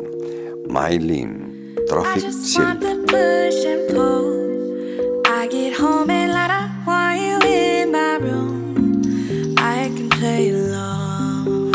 Trophic 1.87 2.23
just 2.23 2.45
Silk. 2.45 2.65
want 2.65 2.81
the 2.81 2.95
push 3.07 3.65
and 3.65 3.87
pull. 3.93 5.21
I 5.27 5.47
get 5.47 5.73
home 5.77 6.09
and 6.09 6.31
light 6.31 6.49
I 6.49 6.69
want 6.87 7.19
you 7.19 7.37
in 7.49 7.91
my 7.91 8.15
room. 8.17 9.55
I 9.57 9.91
can 9.95 10.09
play 10.09 10.49
along. 10.51 11.71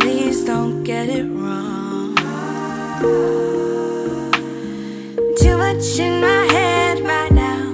Please 0.00 0.44
don't 0.44 0.82
get 0.82 1.08
it 1.08 1.24
wrong. 1.24 2.14
Too 5.38 5.56
much 5.56 5.98
in 5.98 6.20
my 6.20 6.46
head 6.52 7.00
right 7.00 7.32
now. 7.32 7.64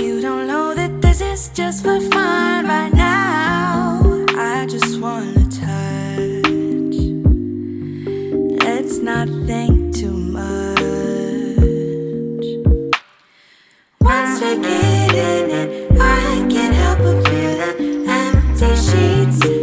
You 0.00 0.20
don't 0.20 0.46
know 0.46 0.74
that 0.74 1.00
this 1.00 1.20
is 1.20 1.48
just 1.48 1.82
for 1.82 1.98
fun 2.00 2.66
right 2.66 2.92
now. 2.92 3.33
Not 9.04 9.28
think 9.46 9.94
too 9.94 10.10
much. 10.14 10.78
Once 14.00 14.40
we 14.40 14.56
get 14.62 15.14
in 15.14 15.50
it, 15.50 16.00
I 16.00 16.46
can't 16.48 16.74
help 16.74 16.98
but 17.00 17.28
feel 17.28 17.54
the 17.58 18.04
empty 18.08 18.74
sheets 18.74 19.53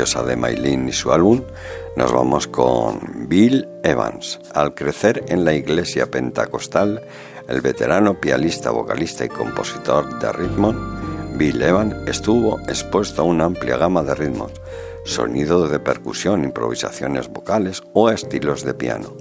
de 0.00 0.34
Maylin 0.34 0.88
y 0.88 0.92
su 0.92 1.12
álbum, 1.12 1.42
nos 1.94 2.10
vamos 2.10 2.46
con 2.46 3.28
Bill 3.28 3.68
Evans. 3.84 4.40
Al 4.54 4.74
crecer 4.74 5.26
en 5.28 5.44
la 5.44 5.52
iglesia 5.52 6.10
pentecostal, 6.10 7.02
el 7.48 7.60
veterano 7.60 8.18
pianista, 8.18 8.70
vocalista 8.70 9.26
y 9.26 9.28
compositor 9.28 10.18
de 10.18 10.32
ritmo, 10.32 10.74
Bill 11.36 11.60
Evans 11.60 12.08
estuvo 12.08 12.58
expuesto 12.60 13.20
a 13.20 13.24
una 13.26 13.44
amplia 13.44 13.76
gama 13.76 14.02
de 14.02 14.14
ritmos, 14.14 14.52
sonido 15.04 15.68
de 15.68 15.78
percusión, 15.78 16.44
improvisaciones 16.44 17.28
vocales 17.28 17.82
o 17.92 18.08
estilos 18.08 18.64
de 18.64 18.72
piano, 18.72 19.14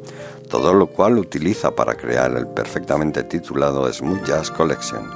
todo 0.49 0.73
lo 0.73 0.87
cual 0.87 1.17
utiliza 1.17 1.75
para 1.75 1.95
crear 1.95 2.31
el 2.37 2.47
perfectamente 2.47 3.23
titulado 3.25 3.91
Smooth 3.91 4.23
Jazz 4.23 4.49
Collection, 4.49 5.11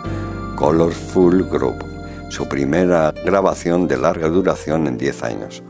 Colorful 0.58 1.50
Group, 1.50 1.93
su 2.34 2.50
primera 2.50 3.14
grabación 3.24 3.88
de 3.88 3.96
larga 3.96 4.28
duración 4.28 4.88
en 4.88 4.98
10 4.98 5.24
años. 5.24 5.64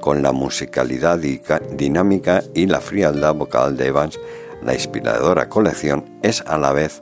Con 0.00 0.22
la 0.22 0.32
musicalidad 0.32 1.20
dinámica 1.20 2.42
y 2.52 2.66
la 2.66 2.80
frialdad 2.80 3.32
vocal 3.34 3.76
de 3.76 3.86
Evans, 3.86 4.18
la 4.60 4.74
inspiradora 4.74 5.48
colección 5.48 6.18
es 6.22 6.40
a 6.40 6.58
la 6.58 6.72
vez 6.72 7.00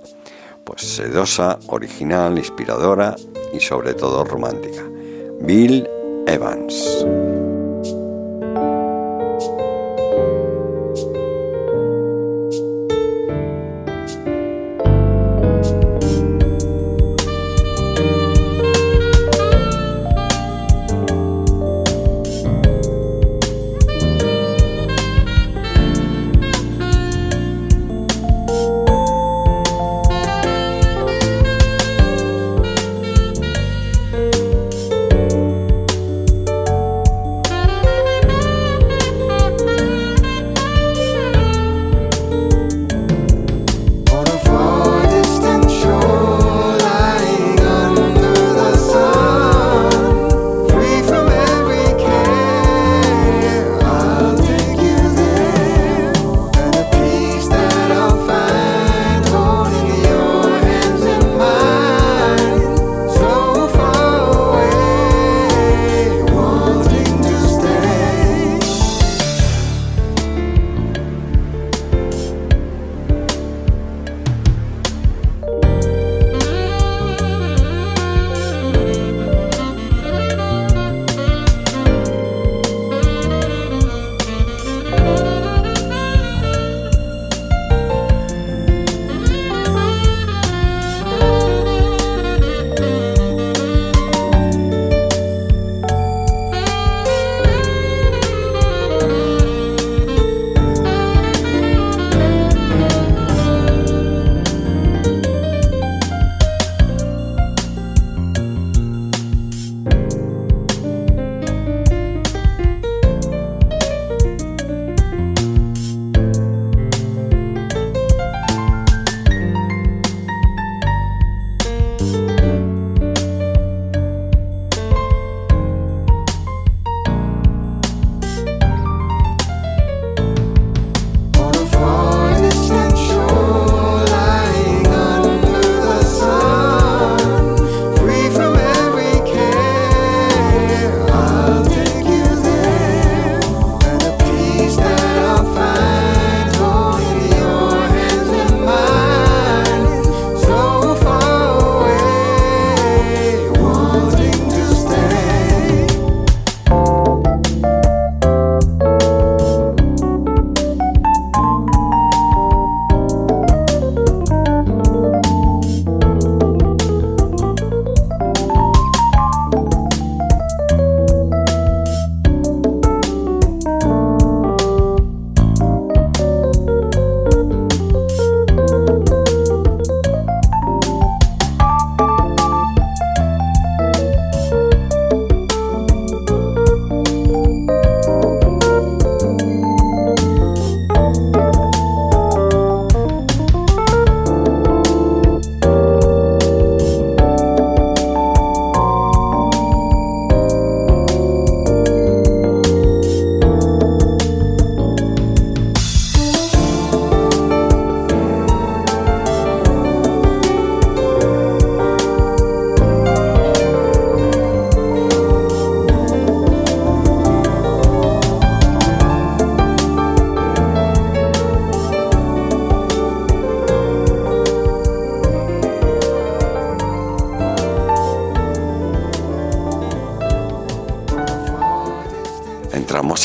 pues 0.65 0.83
sedosa, 0.83 1.59
original, 1.69 2.37
inspiradora 2.37 3.17
y 3.55 3.61
sobre 3.61 3.95
todo 3.95 4.25
romántica. 4.25 4.83
Bill 5.41 5.89
Evans. 6.27 7.07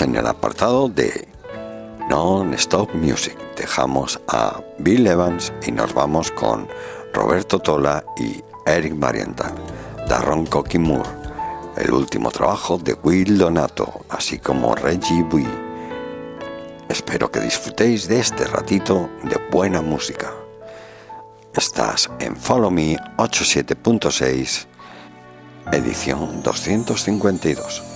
En 0.04 0.16
el 0.16 0.28
apartado 0.28 0.90
de 0.90 1.28
Non-Stop 2.10 2.94
Music. 2.94 3.38
Dejamos 3.56 4.20
a 4.28 4.62
Bill 4.80 5.08
Evans 5.08 5.54
y 5.66 5.72
nos 5.72 5.94
vamos 5.94 6.30
con 6.32 6.68
Roberto 7.14 7.60
Tola 7.60 8.04
y 8.18 8.44
Eric 8.66 8.96
Marienthal, 8.96 9.54
Darron 10.10 10.46
Cocky 10.46 10.78
Moore, 10.78 11.10
el 11.78 11.92
último 11.92 12.32
trabajo 12.32 12.78
de 12.78 12.98
Will 13.02 13.38
Donato, 13.38 14.06
así 14.10 14.40
como 14.40 14.76
Reggie 14.76 15.24
Bui. 15.24 15.48
Espero 16.90 17.32
que 17.32 17.40
disfrutéis 17.40 18.08
de 18.08 18.20
este 18.20 18.46
ratito 18.46 19.10
de 19.24 19.40
buena 19.52 19.82
música. 19.82 20.32
Estás 21.56 22.10
en 22.20 22.36
Follow 22.36 22.72
Me 22.72 22.98
87.6 23.18 24.68
edición 25.72 26.44
252. 26.44 27.93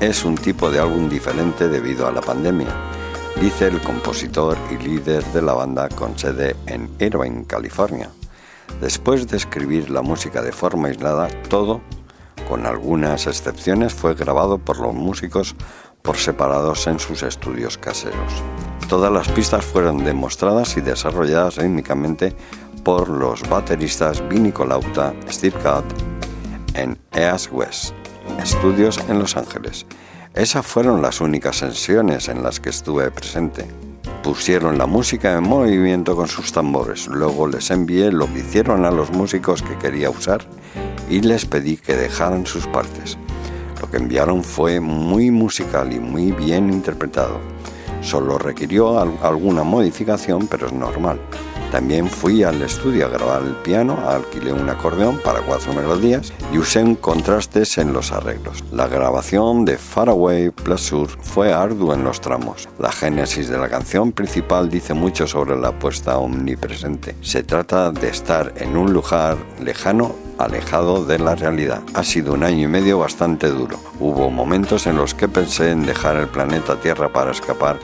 Es 0.00 0.22
un 0.22 0.34
tipo 0.34 0.70
de 0.70 0.80
álbum 0.80 1.08
diferente 1.08 1.66
debido 1.66 2.06
a 2.06 2.12
la 2.12 2.20
pandemia, 2.20 2.68
dice 3.40 3.68
el 3.68 3.80
compositor 3.80 4.58
y 4.70 4.76
líder 4.76 5.24
de 5.32 5.40
la 5.40 5.54
banda 5.54 5.88
con 5.88 6.18
sede 6.18 6.56
en 6.66 6.90
Irvine, 6.98 7.46
California. 7.46 8.10
Después 8.82 9.26
de 9.26 9.38
escribir 9.38 9.88
la 9.88 10.02
música 10.02 10.42
de 10.42 10.52
forma 10.52 10.88
aislada, 10.88 11.28
todo, 11.48 11.80
con 12.50 12.66
algunas 12.66 13.26
excepciones, 13.26 13.94
fue 13.94 14.14
grabado 14.14 14.58
por 14.58 14.78
los 14.78 14.92
músicos 14.92 15.56
por 16.02 16.18
separados 16.18 16.86
en 16.86 16.98
sus 16.98 17.22
estudios 17.22 17.78
caseros. 17.78 18.42
Todas 18.90 19.10
las 19.10 19.28
pistas 19.28 19.64
fueron 19.64 20.04
demostradas 20.04 20.76
y 20.76 20.82
desarrolladas 20.82 21.56
rítmicamente 21.56 22.36
por 22.84 23.08
los 23.08 23.40
bateristas 23.48 24.22
Vinny 24.28 24.52
Colauta, 24.52 25.14
Steve 25.30 25.56
Gadd 25.64 25.84
en 26.74 26.98
East 27.14 27.50
West 27.50 27.97
Estudios 28.52 28.98
en 29.10 29.18
Los 29.18 29.36
Ángeles. 29.36 29.84
Esas 30.34 30.64
fueron 30.64 31.02
las 31.02 31.20
únicas 31.20 31.56
sesiones 31.56 32.28
en 32.30 32.42
las 32.42 32.60
que 32.60 32.70
estuve 32.70 33.10
presente. 33.10 33.66
Pusieron 34.22 34.78
la 34.78 34.86
música 34.86 35.36
en 35.36 35.42
movimiento 35.44 36.16
con 36.16 36.28
sus 36.28 36.50
tambores, 36.50 37.08
luego 37.08 37.46
les 37.46 37.70
envié 37.70 38.10
lo 38.10 38.24
que 38.32 38.38
hicieron 38.40 38.86
a 38.86 38.90
los 38.90 39.10
músicos 39.10 39.60
que 39.62 39.76
quería 39.76 40.08
usar 40.08 40.40
y 41.10 41.20
les 41.20 41.44
pedí 41.44 41.76
que 41.76 41.94
dejaran 41.94 42.46
sus 42.46 42.66
partes. 42.66 43.18
Lo 43.82 43.90
que 43.90 43.98
enviaron 43.98 44.42
fue 44.42 44.80
muy 44.80 45.30
musical 45.30 45.92
y 45.92 46.00
muy 46.00 46.32
bien 46.32 46.72
interpretado. 46.72 47.40
Solo 48.00 48.38
requirió 48.38 48.98
al- 48.98 49.18
alguna 49.22 49.62
modificación, 49.62 50.46
pero 50.46 50.68
es 50.68 50.72
normal. 50.72 51.20
También 51.70 52.08
fui 52.08 52.42
al 52.42 52.62
estudio 52.62 53.06
a 53.06 53.10
grabar 53.10 53.42
el 53.42 53.54
piano, 53.56 53.98
alquilé 54.08 54.52
un 54.52 54.68
acordeón 54.70 55.18
para 55.18 55.40
cuatro 55.40 55.72
melodías 55.74 56.32
y 56.52 56.58
usé 56.58 56.78
contrastes 57.00 57.76
en 57.78 57.92
los 57.92 58.12
arreglos. 58.12 58.64
La 58.72 58.86
grabación 58.86 59.64
de 59.64 59.76
Faraway 59.76 60.50
Plus 60.50 60.80
Sur 60.80 61.08
fue 61.08 61.52
ardua 61.52 61.94
en 61.94 62.04
los 62.04 62.20
tramos. 62.20 62.68
La 62.78 62.92
génesis 62.92 63.48
de 63.48 63.58
la 63.58 63.68
canción 63.68 64.12
principal 64.12 64.70
dice 64.70 64.94
mucho 64.94 65.26
sobre 65.26 65.56
la 65.56 65.68
apuesta 65.68 66.18
omnipresente. 66.18 67.16
Se 67.20 67.42
trata 67.42 67.90
de 67.90 68.08
estar 68.08 68.54
en 68.56 68.76
un 68.76 68.92
lugar 68.92 69.36
lejano 69.60 70.14
alejado 70.38 71.04
de 71.04 71.18
la 71.18 71.34
realidad. 71.34 71.82
Ha 71.94 72.04
sido 72.04 72.32
un 72.32 72.44
año 72.44 72.64
y 72.64 72.68
medio 72.68 72.98
bastante 73.00 73.48
duro. 73.48 73.78
Hubo 73.98 74.30
momentos 74.30 74.86
en 74.86 74.96
los 74.96 75.14
que 75.14 75.28
pensé 75.28 75.72
en 75.72 75.84
dejar 75.84 76.16
el 76.16 76.28
planeta 76.28 76.76
Tierra 76.76 77.12
para 77.12 77.32
escapar 77.32 77.78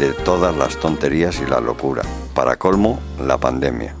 de 0.00 0.14
todas 0.14 0.56
las 0.56 0.78
tonterías 0.78 1.40
y 1.40 1.46
la 1.46 1.60
locura. 1.60 2.02
Para 2.34 2.56
colmo, 2.56 2.98
la 3.22 3.36
pandemia. 3.36 3.94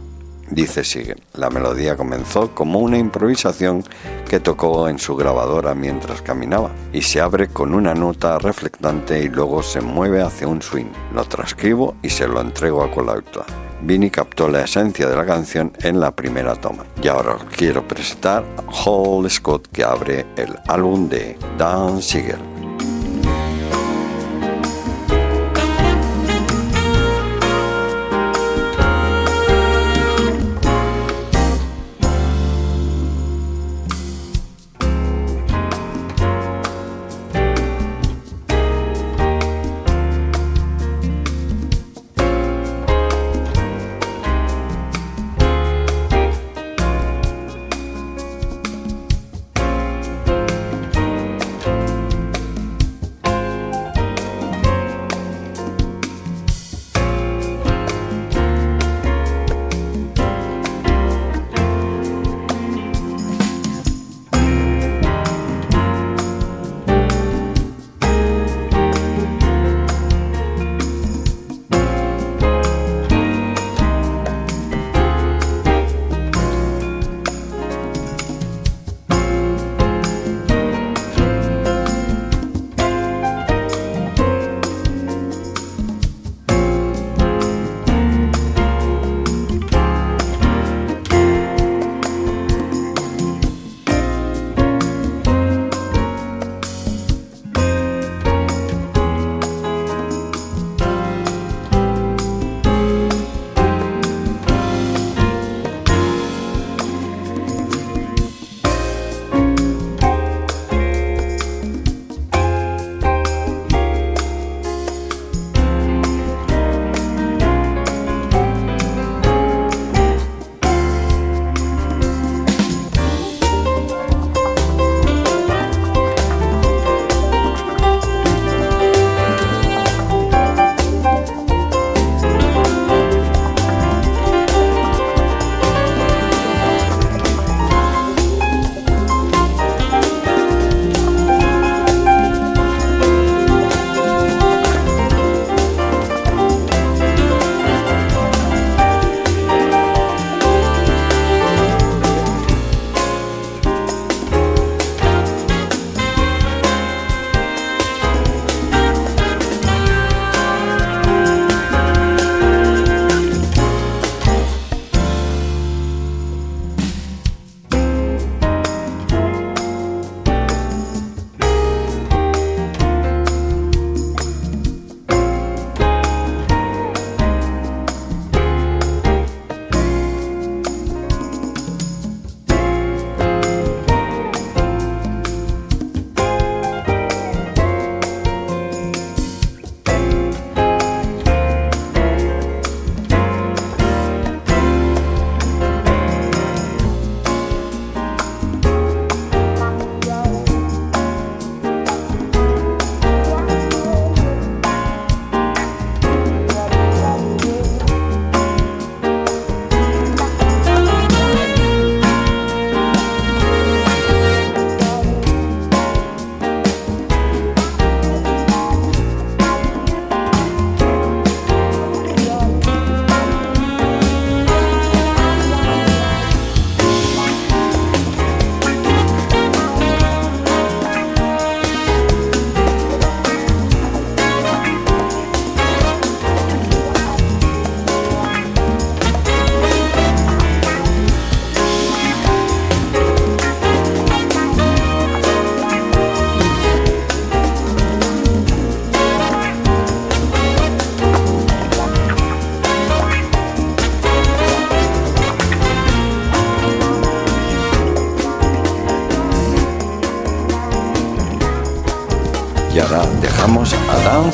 Dice 0.50 0.82
Sigel, 0.82 1.22
la 1.34 1.50
melodía 1.50 1.94
comenzó 1.96 2.54
como 2.54 2.80
una 2.80 2.96
improvisación 2.96 3.84
que 4.26 4.40
tocó 4.40 4.88
en 4.88 4.98
su 4.98 5.14
grabadora 5.14 5.74
mientras 5.74 6.22
caminaba 6.22 6.70
y 6.92 7.02
se 7.02 7.20
abre 7.20 7.48
con 7.48 7.74
una 7.74 7.94
nota 7.94 8.38
reflectante 8.38 9.22
y 9.22 9.28
luego 9.28 9.62
se 9.62 9.82
mueve 9.82 10.22
hacia 10.22 10.48
un 10.48 10.62
swing. 10.62 10.90
Lo 11.14 11.24
transcribo 11.26 11.94
y 12.02 12.08
se 12.08 12.26
lo 12.26 12.40
entrego 12.40 12.82
a 12.82 12.90
Colauta. 12.90 13.44
Vinny 13.82 14.10
captó 14.10 14.48
la 14.48 14.62
esencia 14.62 15.06
de 15.06 15.16
la 15.16 15.26
canción 15.26 15.72
en 15.82 16.00
la 16.00 16.16
primera 16.16 16.56
toma. 16.56 16.84
Y 17.02 17.08
ahora 17.08 17.34
os 17.34 17.44
quiero 17.44 17.86
presentar 17.86 18.44
Hall 18.84 19.30
Scott 19.30 19.68
que 19.70 19.84
abre 19.84 20.26
el 20.36 20.58
álbum 20.66 21.08
de 21.08 21.38
Dan 21.58 22.02
Siegel. 22.02 22.40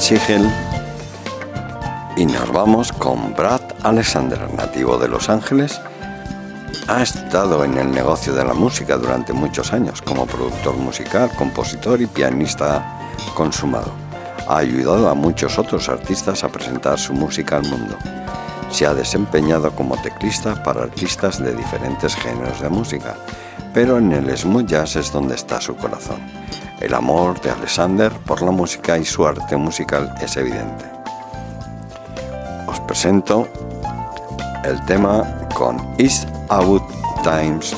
Siegel 0.07 0.49
y 2.17 2.27
nos 2.27 2.53
vamos 2.53 2.93
con 2.93 3.35
Brad 3.35 3.61
Alexander, 3.83 4.55
nativo 4.55 4.99
de 4.99 5.09
Los 5.09 5.29
Ángeles. 5.29 5.81
Ha 6.87 7.03
estado 7.03 7.65
en 7.65 7.77
el 7.77 7.91
negocio 7.91 8.33
de 8.33 8.45
la 8.45 8.55
música 8.55 8.99
durante 8.99 9.33
muchos 9.33 9.73
años 9.73 10.01
como 10.01 10.25
productor 10.25 10.77
musical, 10.77 11.29
compositor 11.37 12.01
y 12.01 12.07
pianista 12.07 13.01
consumado. 13.35 13.91
Ha 14.47 14.59
ayudado 14.59 15.11
a 15.11 15.15
muchos 15.15 15.59
otros 15.59 15.89
artistas 15.89 16.45
a 16.45 16.51
presentar 16.51 17.01
su 17.01 17.13
música 17.13 17.57
al 17.57 17.65
mundo. 17.65 17.97
Se 18.71 18.87
ha 18.87 18.95
desempeñado 18.95 19.73
como 19.73 20.01
teclista 20.03 20.63
para 20.63 20.85
artistas 20.85 21.43
de 21.43 21.53
diferentes 21.53 22.15
géneros 22.15 22.61
de 22.61 22.69
música, 22.69 23.17
pero 23.75 23.99
en 23.99 24.13
el 24.13 24.39
smooth 24.39 24.69
jazz 24.69 24.95
es 24.95 25.11
donde 25.11 25.35
está 25.35 25.61
su 25.61 25.75
corazón. 25.75 26.46
El 26.87 26.95
amor 26.95 27.41
de 27.41 27.51
Alexander 27.51 28.13
por 28.13 28.43
la 28.43 28.53
música 28.53 28.97
y 28.97 29.05
su 29.05 29.27
arte 29.27 29.57
musical 29.57 30.15
es 30.21 30.37
evidente. 30.37 30.85
Os 32.69 32.79
presento 32.79 33.49
el 34.65 34.81
tema 34.87 35.25
con 35.57 35.85
East 35.99 36.29
Out 36.49 36.85
Times 37.25 37.77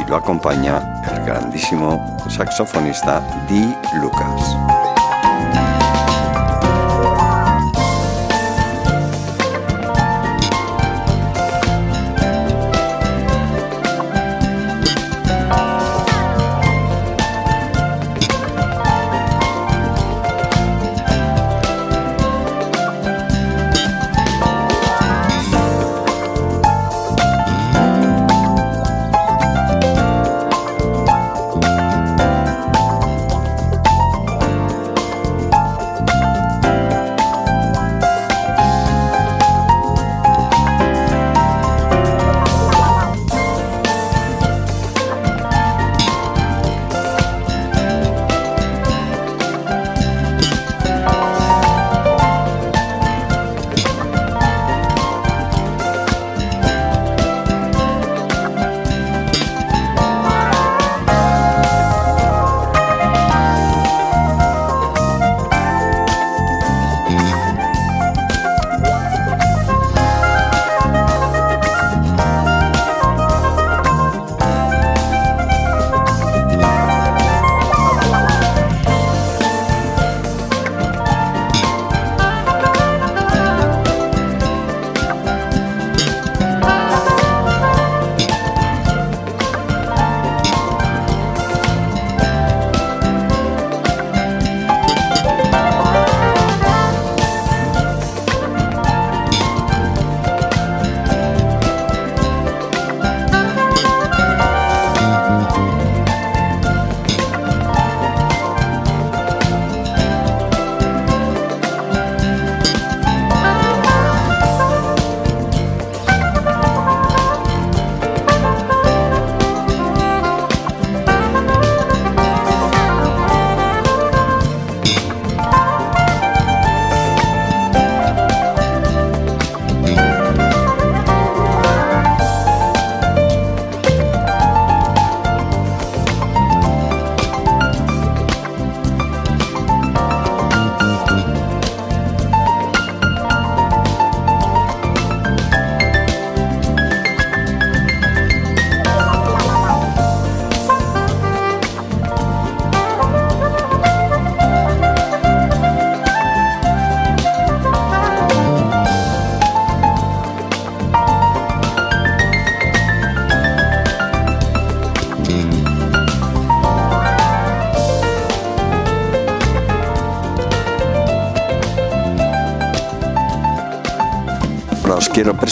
y 0.00 0.08
lo 0.08 0.14
acompaña 0.14 1.02
el 1.10 1.24
grandísimo 1.24 2.00
saxofonista 2.30 3.20
Dee 3.48 3.76
Lucas. 4.00 4.73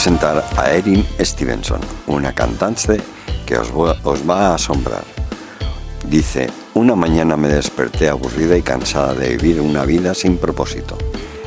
Presentar 0.02 0.44
a 0.56 0.72
Erin 0.72 1.06
Stevenson, 1.20 1.78
una 2.08 2.32
cantante 2.32 3.00
que 3.46 3.56
os 3.56 3.70
os 4.02 4.28
va 4.28 4.48
a 4.48 4.54
asombrar. 4.56 5.04
Dice, 6.08 6.50
una 6.74 6.96
mañana 6.96 7.36
me 7.36 7.46
desperté 7.46 8.08
aburrida 8.08 8.56
y 8.56 8.62
cansada 8.62 9.14
de 9.14 9.36
vivir 9.36 9.60
una 9.60 9.84
vida 9.84 10.12
sin 10.12 10.38
propósito. 10.38 10.98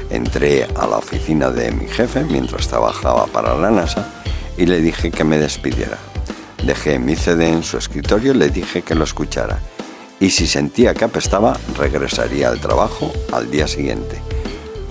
Entré 0.09 0.63
a 0.73 0.87
la 0.87 0.99
oficina 0.99 1.49
de 1.49 1.69
mi 1.73 1.85
jefe 1.89 2.23
mientras 2.23 2.69
trabajaba 2.69 3.25
para 3.25 3.57
la 3.57 3.71
NASA 3.71 4.07
y 4.57 4.65
le 4.67 4.79
dije 4.79 5.11
que 5.11 5.25
me 5.25 5.37
despidiera. 5.37 5.97
Dejé 6.63 6.97
mi 6.97 7.17
CD 7.17 7.49
en 7.49 7.61
su 7.61 7.77
escritorio 7.77 8.31
y 8.31 8.37
le 8.37 8.47
dije 8.47 8.83
que 8.83 8.95
lo 8.95 9.03
escuchara. 9.03 9.59
Y 10.21 10.29
si 10.29 10.47
sentía 10.47 10.93
que 10.93 11.03
apestaba, 11.03 11.59
regresaría 11.77 12.47
al 12.47 12.61
trabajo 12.61 13.11
al 13.33 13.51
día 13.51 13.67
siguiente. 13.67 14.21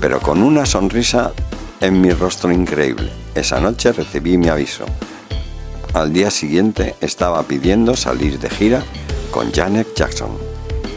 Pero 0.00 0.20
con 0.20 0.42
una 0.42 0.66
sonrisa 0.66 1.32
en 1.80 2.02
mi 2.02 2.10
rostro 2.10 2.52
increíble. 2.52 3.23
Esa 3.35 3.59
noche 3.59 3.90
recibí 3.90 4.39
mi 4.39 4.48
aviso. 4.48 4.85
Al 5.93 6.12
día 6.12 6.31
siguiente 6.31 6.94
estaba 7.01 7.43
pidiendo 7.43 7.97
salir 7.97 8.39
de 8.39 8.48
gira 8.48 8.82
con 9.32 9.52
Janet 9.52 9.89
Jackson. 9.97 10.31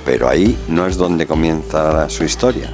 Pero 0.06 0.30
ahí 0.30 0.56
no 0.68 0.86
es 0.86 0.98
donde 0.98 1.26
comienza 1.26 2.08
su 2.10 2.24
historia. 2.24 2.72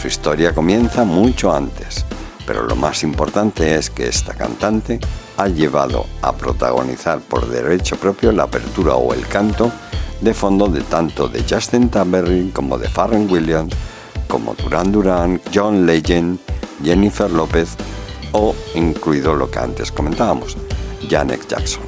Su 0.00 0.06
historia 0.06 0.54
comienza 0.54 1.04
mucho 1.04 1.52
antes. 1.52 2.04
Pero 2.46 2.62
lo 2.62 2.76
más 2.76 3.02
importante 3.02 3.74
es 3.74 3.90
que 3.90 4.06
esta 4.06 4.34
cantante 4.34 5.00
ha 5.36 5.48
llevado 5.48 6.06
a 6.22 6.32
protagonizar 6.32 7.20
por 7.20 7.48
derecho 7.48 7.96
propio 7.96 8.30
la 8.30 8.44
apertura 8.44 8.94
o 8.94 9.12
el 9.12 9.26
canto 9.26 9.72
de 10.20 10.34
fondo 10.34 10.68
de 10.68 10.82
tanto 10.82 11.26
de 11.28 11.42
Justin 11.42 11.88
Timberlake 11.88 12.52
como 12.52 12.78
de 12.78 12.88
Pharrell 12.88 13.28
Williams, 13.28 13.74
como 14.28 14.54
Duran 14.54 14.92
Duran, 14.92 15.40
John 15.52 15.84
Legend, 15.84 16.38
Jennifer 16.84 17.28
López 17.28 17.76
o 18.32 18.54
incluido 18.74 19.34
lo 19.34 19.50
que 19.50 19.58
antes 19.58 19.92
comentábamos, 19.92 20.56
Janet 21.08 21.46
Jackson. 21.48 21.82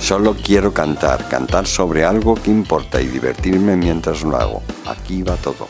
Solo 0.00 0.34
quiero 0.34 0.74
cantar, 0.74 1.28
cantar 1.28 1.66
sobre 1.66 2.04
algo 2.04 2.34
que 2.34 2.50
importa 2.50 3.00
y 3.00 3.06
divertirme 3.06 3.76
mientras 3.76 4.22
lo 4.22 4.36
hago. 4.36 4.62
Aquí 4.86 5.22
va 5.22 5.36
todo. 5.36 5.68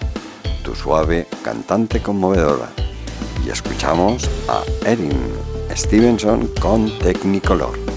Tu 0.62 0.74
suave 0.74 1.26
cantante 1.42 2.00
conmovedora. 2.00 2.70
Y 3.44 3.50
escuchamos 3.50 4.28
a 4.48 4.62
Erin 4.88 5.12
Stevenson 5.76 6.48
con 6.60 6.98
Technicolor. 7.00 7.91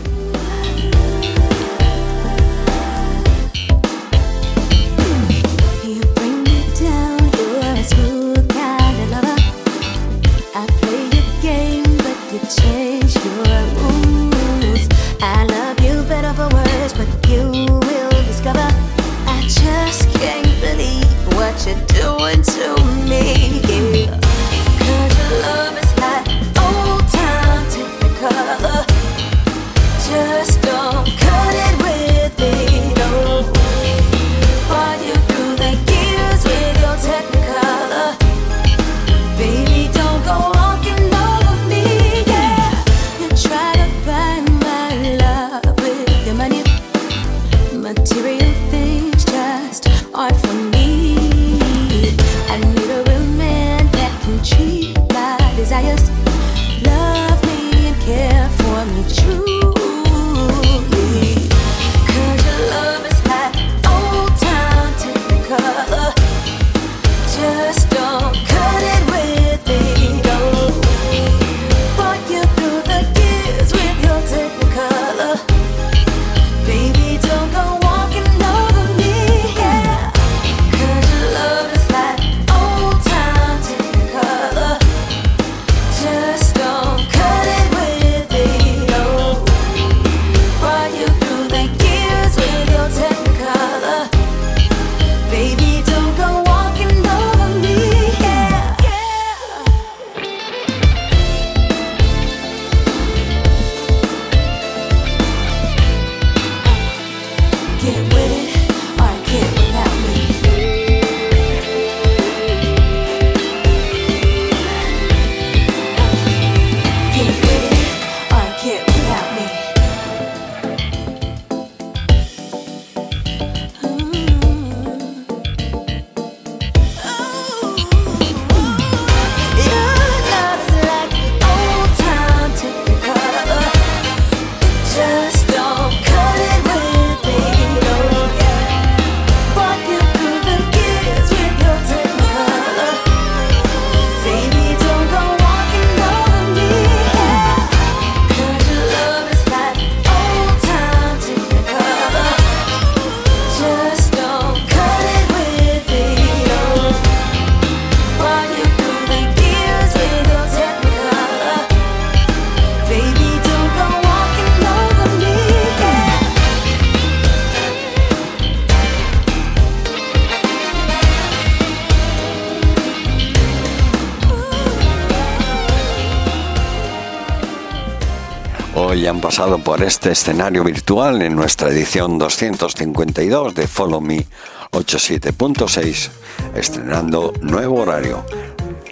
han 179.07 179.21
pasado 179.21 179.59
por 179.59 179.83
este 179.83 180.11
escenario 180.11 180.63
virtual 180.63 181.21
en 181.21 181.35
nuestra 181.35 181.69
edición 181.69 182.17
252 182.17 183.53
de 183.53 183.67
Follow 183.67 184.01
Me 184.01 184.25
87.6, 184.71 186.09
estrenando 186.55 187.33
nuevo 187.41 187.81
horario. 187.81 188.25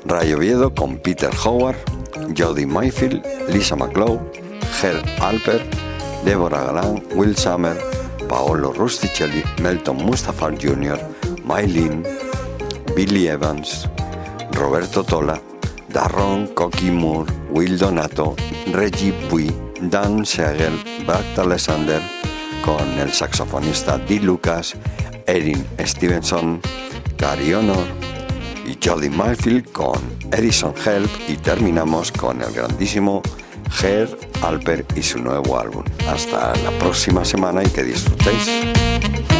Rayo 0.06 0.38
Viedo 0.38 0.76
con 0.76 0.98
Peter 0.98 1.32
Howard, 1.44 1.78
Jodie 2.38 2.68
Mayfield, 2.68 3.24
Lisa 3.50 3.76
McClough, 3.76 4.20
Ger 4.82 5.02
Alper, 5.20 5.64
Deborah 6.26 6.66
Galán, 6.66 7.02
Will 7.16 7.36
Summer, 7.36 7.76
Paolo 8.28 8.72
Rusticelli, 8.72 9.44
Melton 9.62 9.98
Mustafa 9.98 10.52
Jr., 10.52 11.00
Mylene, 11.44 12.04
Billy 12.96 13.30
Evans, 13.30 13.90
Roberto 14.52 15.04
Tola, 15.04 15.42
Darron 15.90 16.48
Coqui 16.54 16.92
Moore, 16.92 17.32
Will 17.50 17.78
Donato, 17.78 18.36
Reggie 18.72 19.14
Bui, 19.30 19.63
Dan 19.90 20.26
Segel 20.26 20.74
Bart 21.06 21.38
Alexander 21.38 22.02
con 22.64 22.88
el 23.00 23.12
saxofonista 23.12 23.98
Dee 23.98 24.20
Lucas, 24.20 24.76
Erin 25.28 25.66
Stevenson, 25.80 26.62
Gary 27.18 27.54
Honor 27.54 27.86
y 28.66 28.78
Jody 28.84 29.10
Mayfield 29.10 29.72
con 29.72 30.00
Edison 30.32 30.74
Help 30.86 31.10
y 31.28 31.38
terminamos 31.38 32.12
con 32.12 32.42
el 32.42 32.52
grandísimo 32.54 33.22
Ger 33.72 34.18
Alper 34.42 34.86
y 34.96 35.02
su 35.02 35.20
nuevo 35.20 35.60
álbum. 35.60 35.84
Hasta 36.08 36.56
la 36.58 36.72
próxima 36.80 37.26
semana 37.26 37.64
y 37.64 37.68
que 37.68 37.84
disfrutéis. 37.84 39.33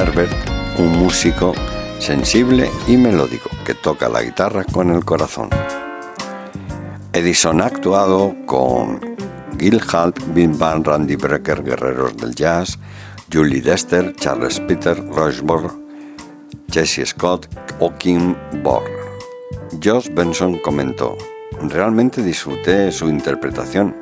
Herbert, 0.00 0.32
un 0.78 0.98
músico 0.98 1.52
sensible 1.98 2.70
y 2.88 2.96
melódico 2.96 3.50
que 3.66 3.74
toca 3.74 4.08
la 4.08 4.22
guitarra 4.22 4.64
con 4.64 4.90
el 4.90 5.04
corazón. 5.04 5.50
Edison 7.12 7.60
ha 7.60 7.66
actuado 7.66 8.34
con 8.46 8.98
Gil 9.58 9.78
Halt, 9.92 10.18
Bim 10.32 10.58
Van, 10.58 10.82
Randy 10.82 11.16
Brecker, 11.16 11.62
Guerreros 11.62 12.16
del 12.16 12.34
Jazz, 12.34 12.78
Julie 13.30 13.60
Dester, 13.60 14.16
Charles 14.16 14.58
Peter, 14.60 14.96
Rochefort, 15.10 15.74
Jesse 16.72 17.04
Scott 17.04 17.46
o 17.78 17.92
Kim 17.98 18.34
Borg. 18.62 18.88
Josh 19.84 20.08
Benson 20.14 20.60
comentó, 20.60 21.18
realmente 21.68 22.22
disfruté 22.22 22.90
su 22.90 23.06
interpretación. 23.10 23.94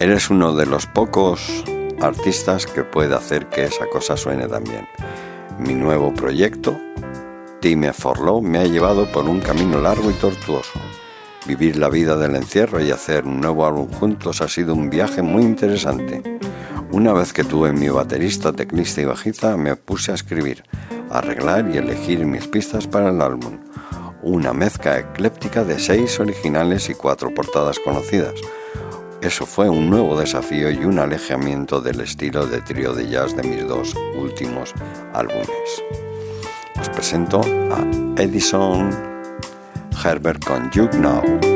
Eres 0.00 0.28
uno 0.28 0.56
de 0.56 0.66
los 0.66 0.86
pocos 0.86 1.62
artistas 2.00 2.66
que 2.66 2.82
puede 2.82 3.14
hacer 3.14 3.46
que 3.48 3.64
esa 3.64 3.86
cosa 3.86 4.16
suene 4.16 4.48
tan 4.48 4.64
bien. 4.64 4.88
Mi 5.58 5.72
nuevo 5.72 6.12
proyecto, 6.12 6.78
Time 7.60 7.90
for 7.94 8.20
Love, 8.20 8.42
me 8.42 8.58
ha 8.58 8.64
llevado 8.64 9.10
por 9.10 9.24
un 9.24 9.40
camino 9.40 9.80
largo 9.80 10.10
y 10.10 10.14
tortuoso. 10.14 10.78
Vivir 11.46 11.78
la 11.78 11.88
vida 11.88 12.14
del 12.18 12.36
encierro 12.36 12.78
y 12.82 12.90
hacer 12.90 13.24
un 13.24 13.40
nuevo 13.40 13.64
álbum 13.64 13.90
juntos 13.90 14.42
ha 14.42 14.48
sido 14.48 14.74
un 14.74 14.90
viaje 14.90 15.22
muy 15.22 15.44
interesante. 15.44 16.22
Una 16.92 17.14
vez 17.14 17.32
que 17.32 17.42
tuve 17.42 17.72
mi 17.72 17.88
baterista, 17.88 18.52
teclista 18.52 19.00
y 19.00 19.06
bajista, 19.06 19.56
me 19.56 19.76
puse 19.76 20.12
a 20.12 20.16
escribir, 20.16 20.62
arreglar 21.10 21.70
y 21.72 21.78
elegir 21.78 22.26
mis 22.26 22.46
pistas 22.48 22.86
para 22.86 23.08
el 23.08 23.22
álbum. 23.22 23.58
Una 24.22 24.52
mezcla 24.52 24.98
ecléptica 24.98 25.64
de 25.64 25.78
seis 25.78 26.20
originales 26.20 26.90
y 26.90 26.94
cuatro 26.94 27.32
portadas 27.32 27.78
conocidas. 27.78 28.34
Eso 29.22 29.46
fue 29.46 29.70
un 29.70 29.88
nuevo 29.88 30.20
desafío 30.20 30.70
y 30.70 30.84
un 30.84 30.98
alejamiento 30.98 31.80
del 31.80 32.02
estilo 32.02 32.46
de 32.46 32.60
trío 32.60 32.92
de 32.92 33.08
jazz 33.08 33.34
de 33.34 33.42
mis 33.42 33.66
dos 33.66 33.94
últimos 34.16 34.74
álbumes. 35.16 35.82
Os 36.78 36.88
presento 36.90 37.40
a 37.72 38.22
Edison 38.22 38.90
Herbert 40.04 40.44
con. 40.44 41.55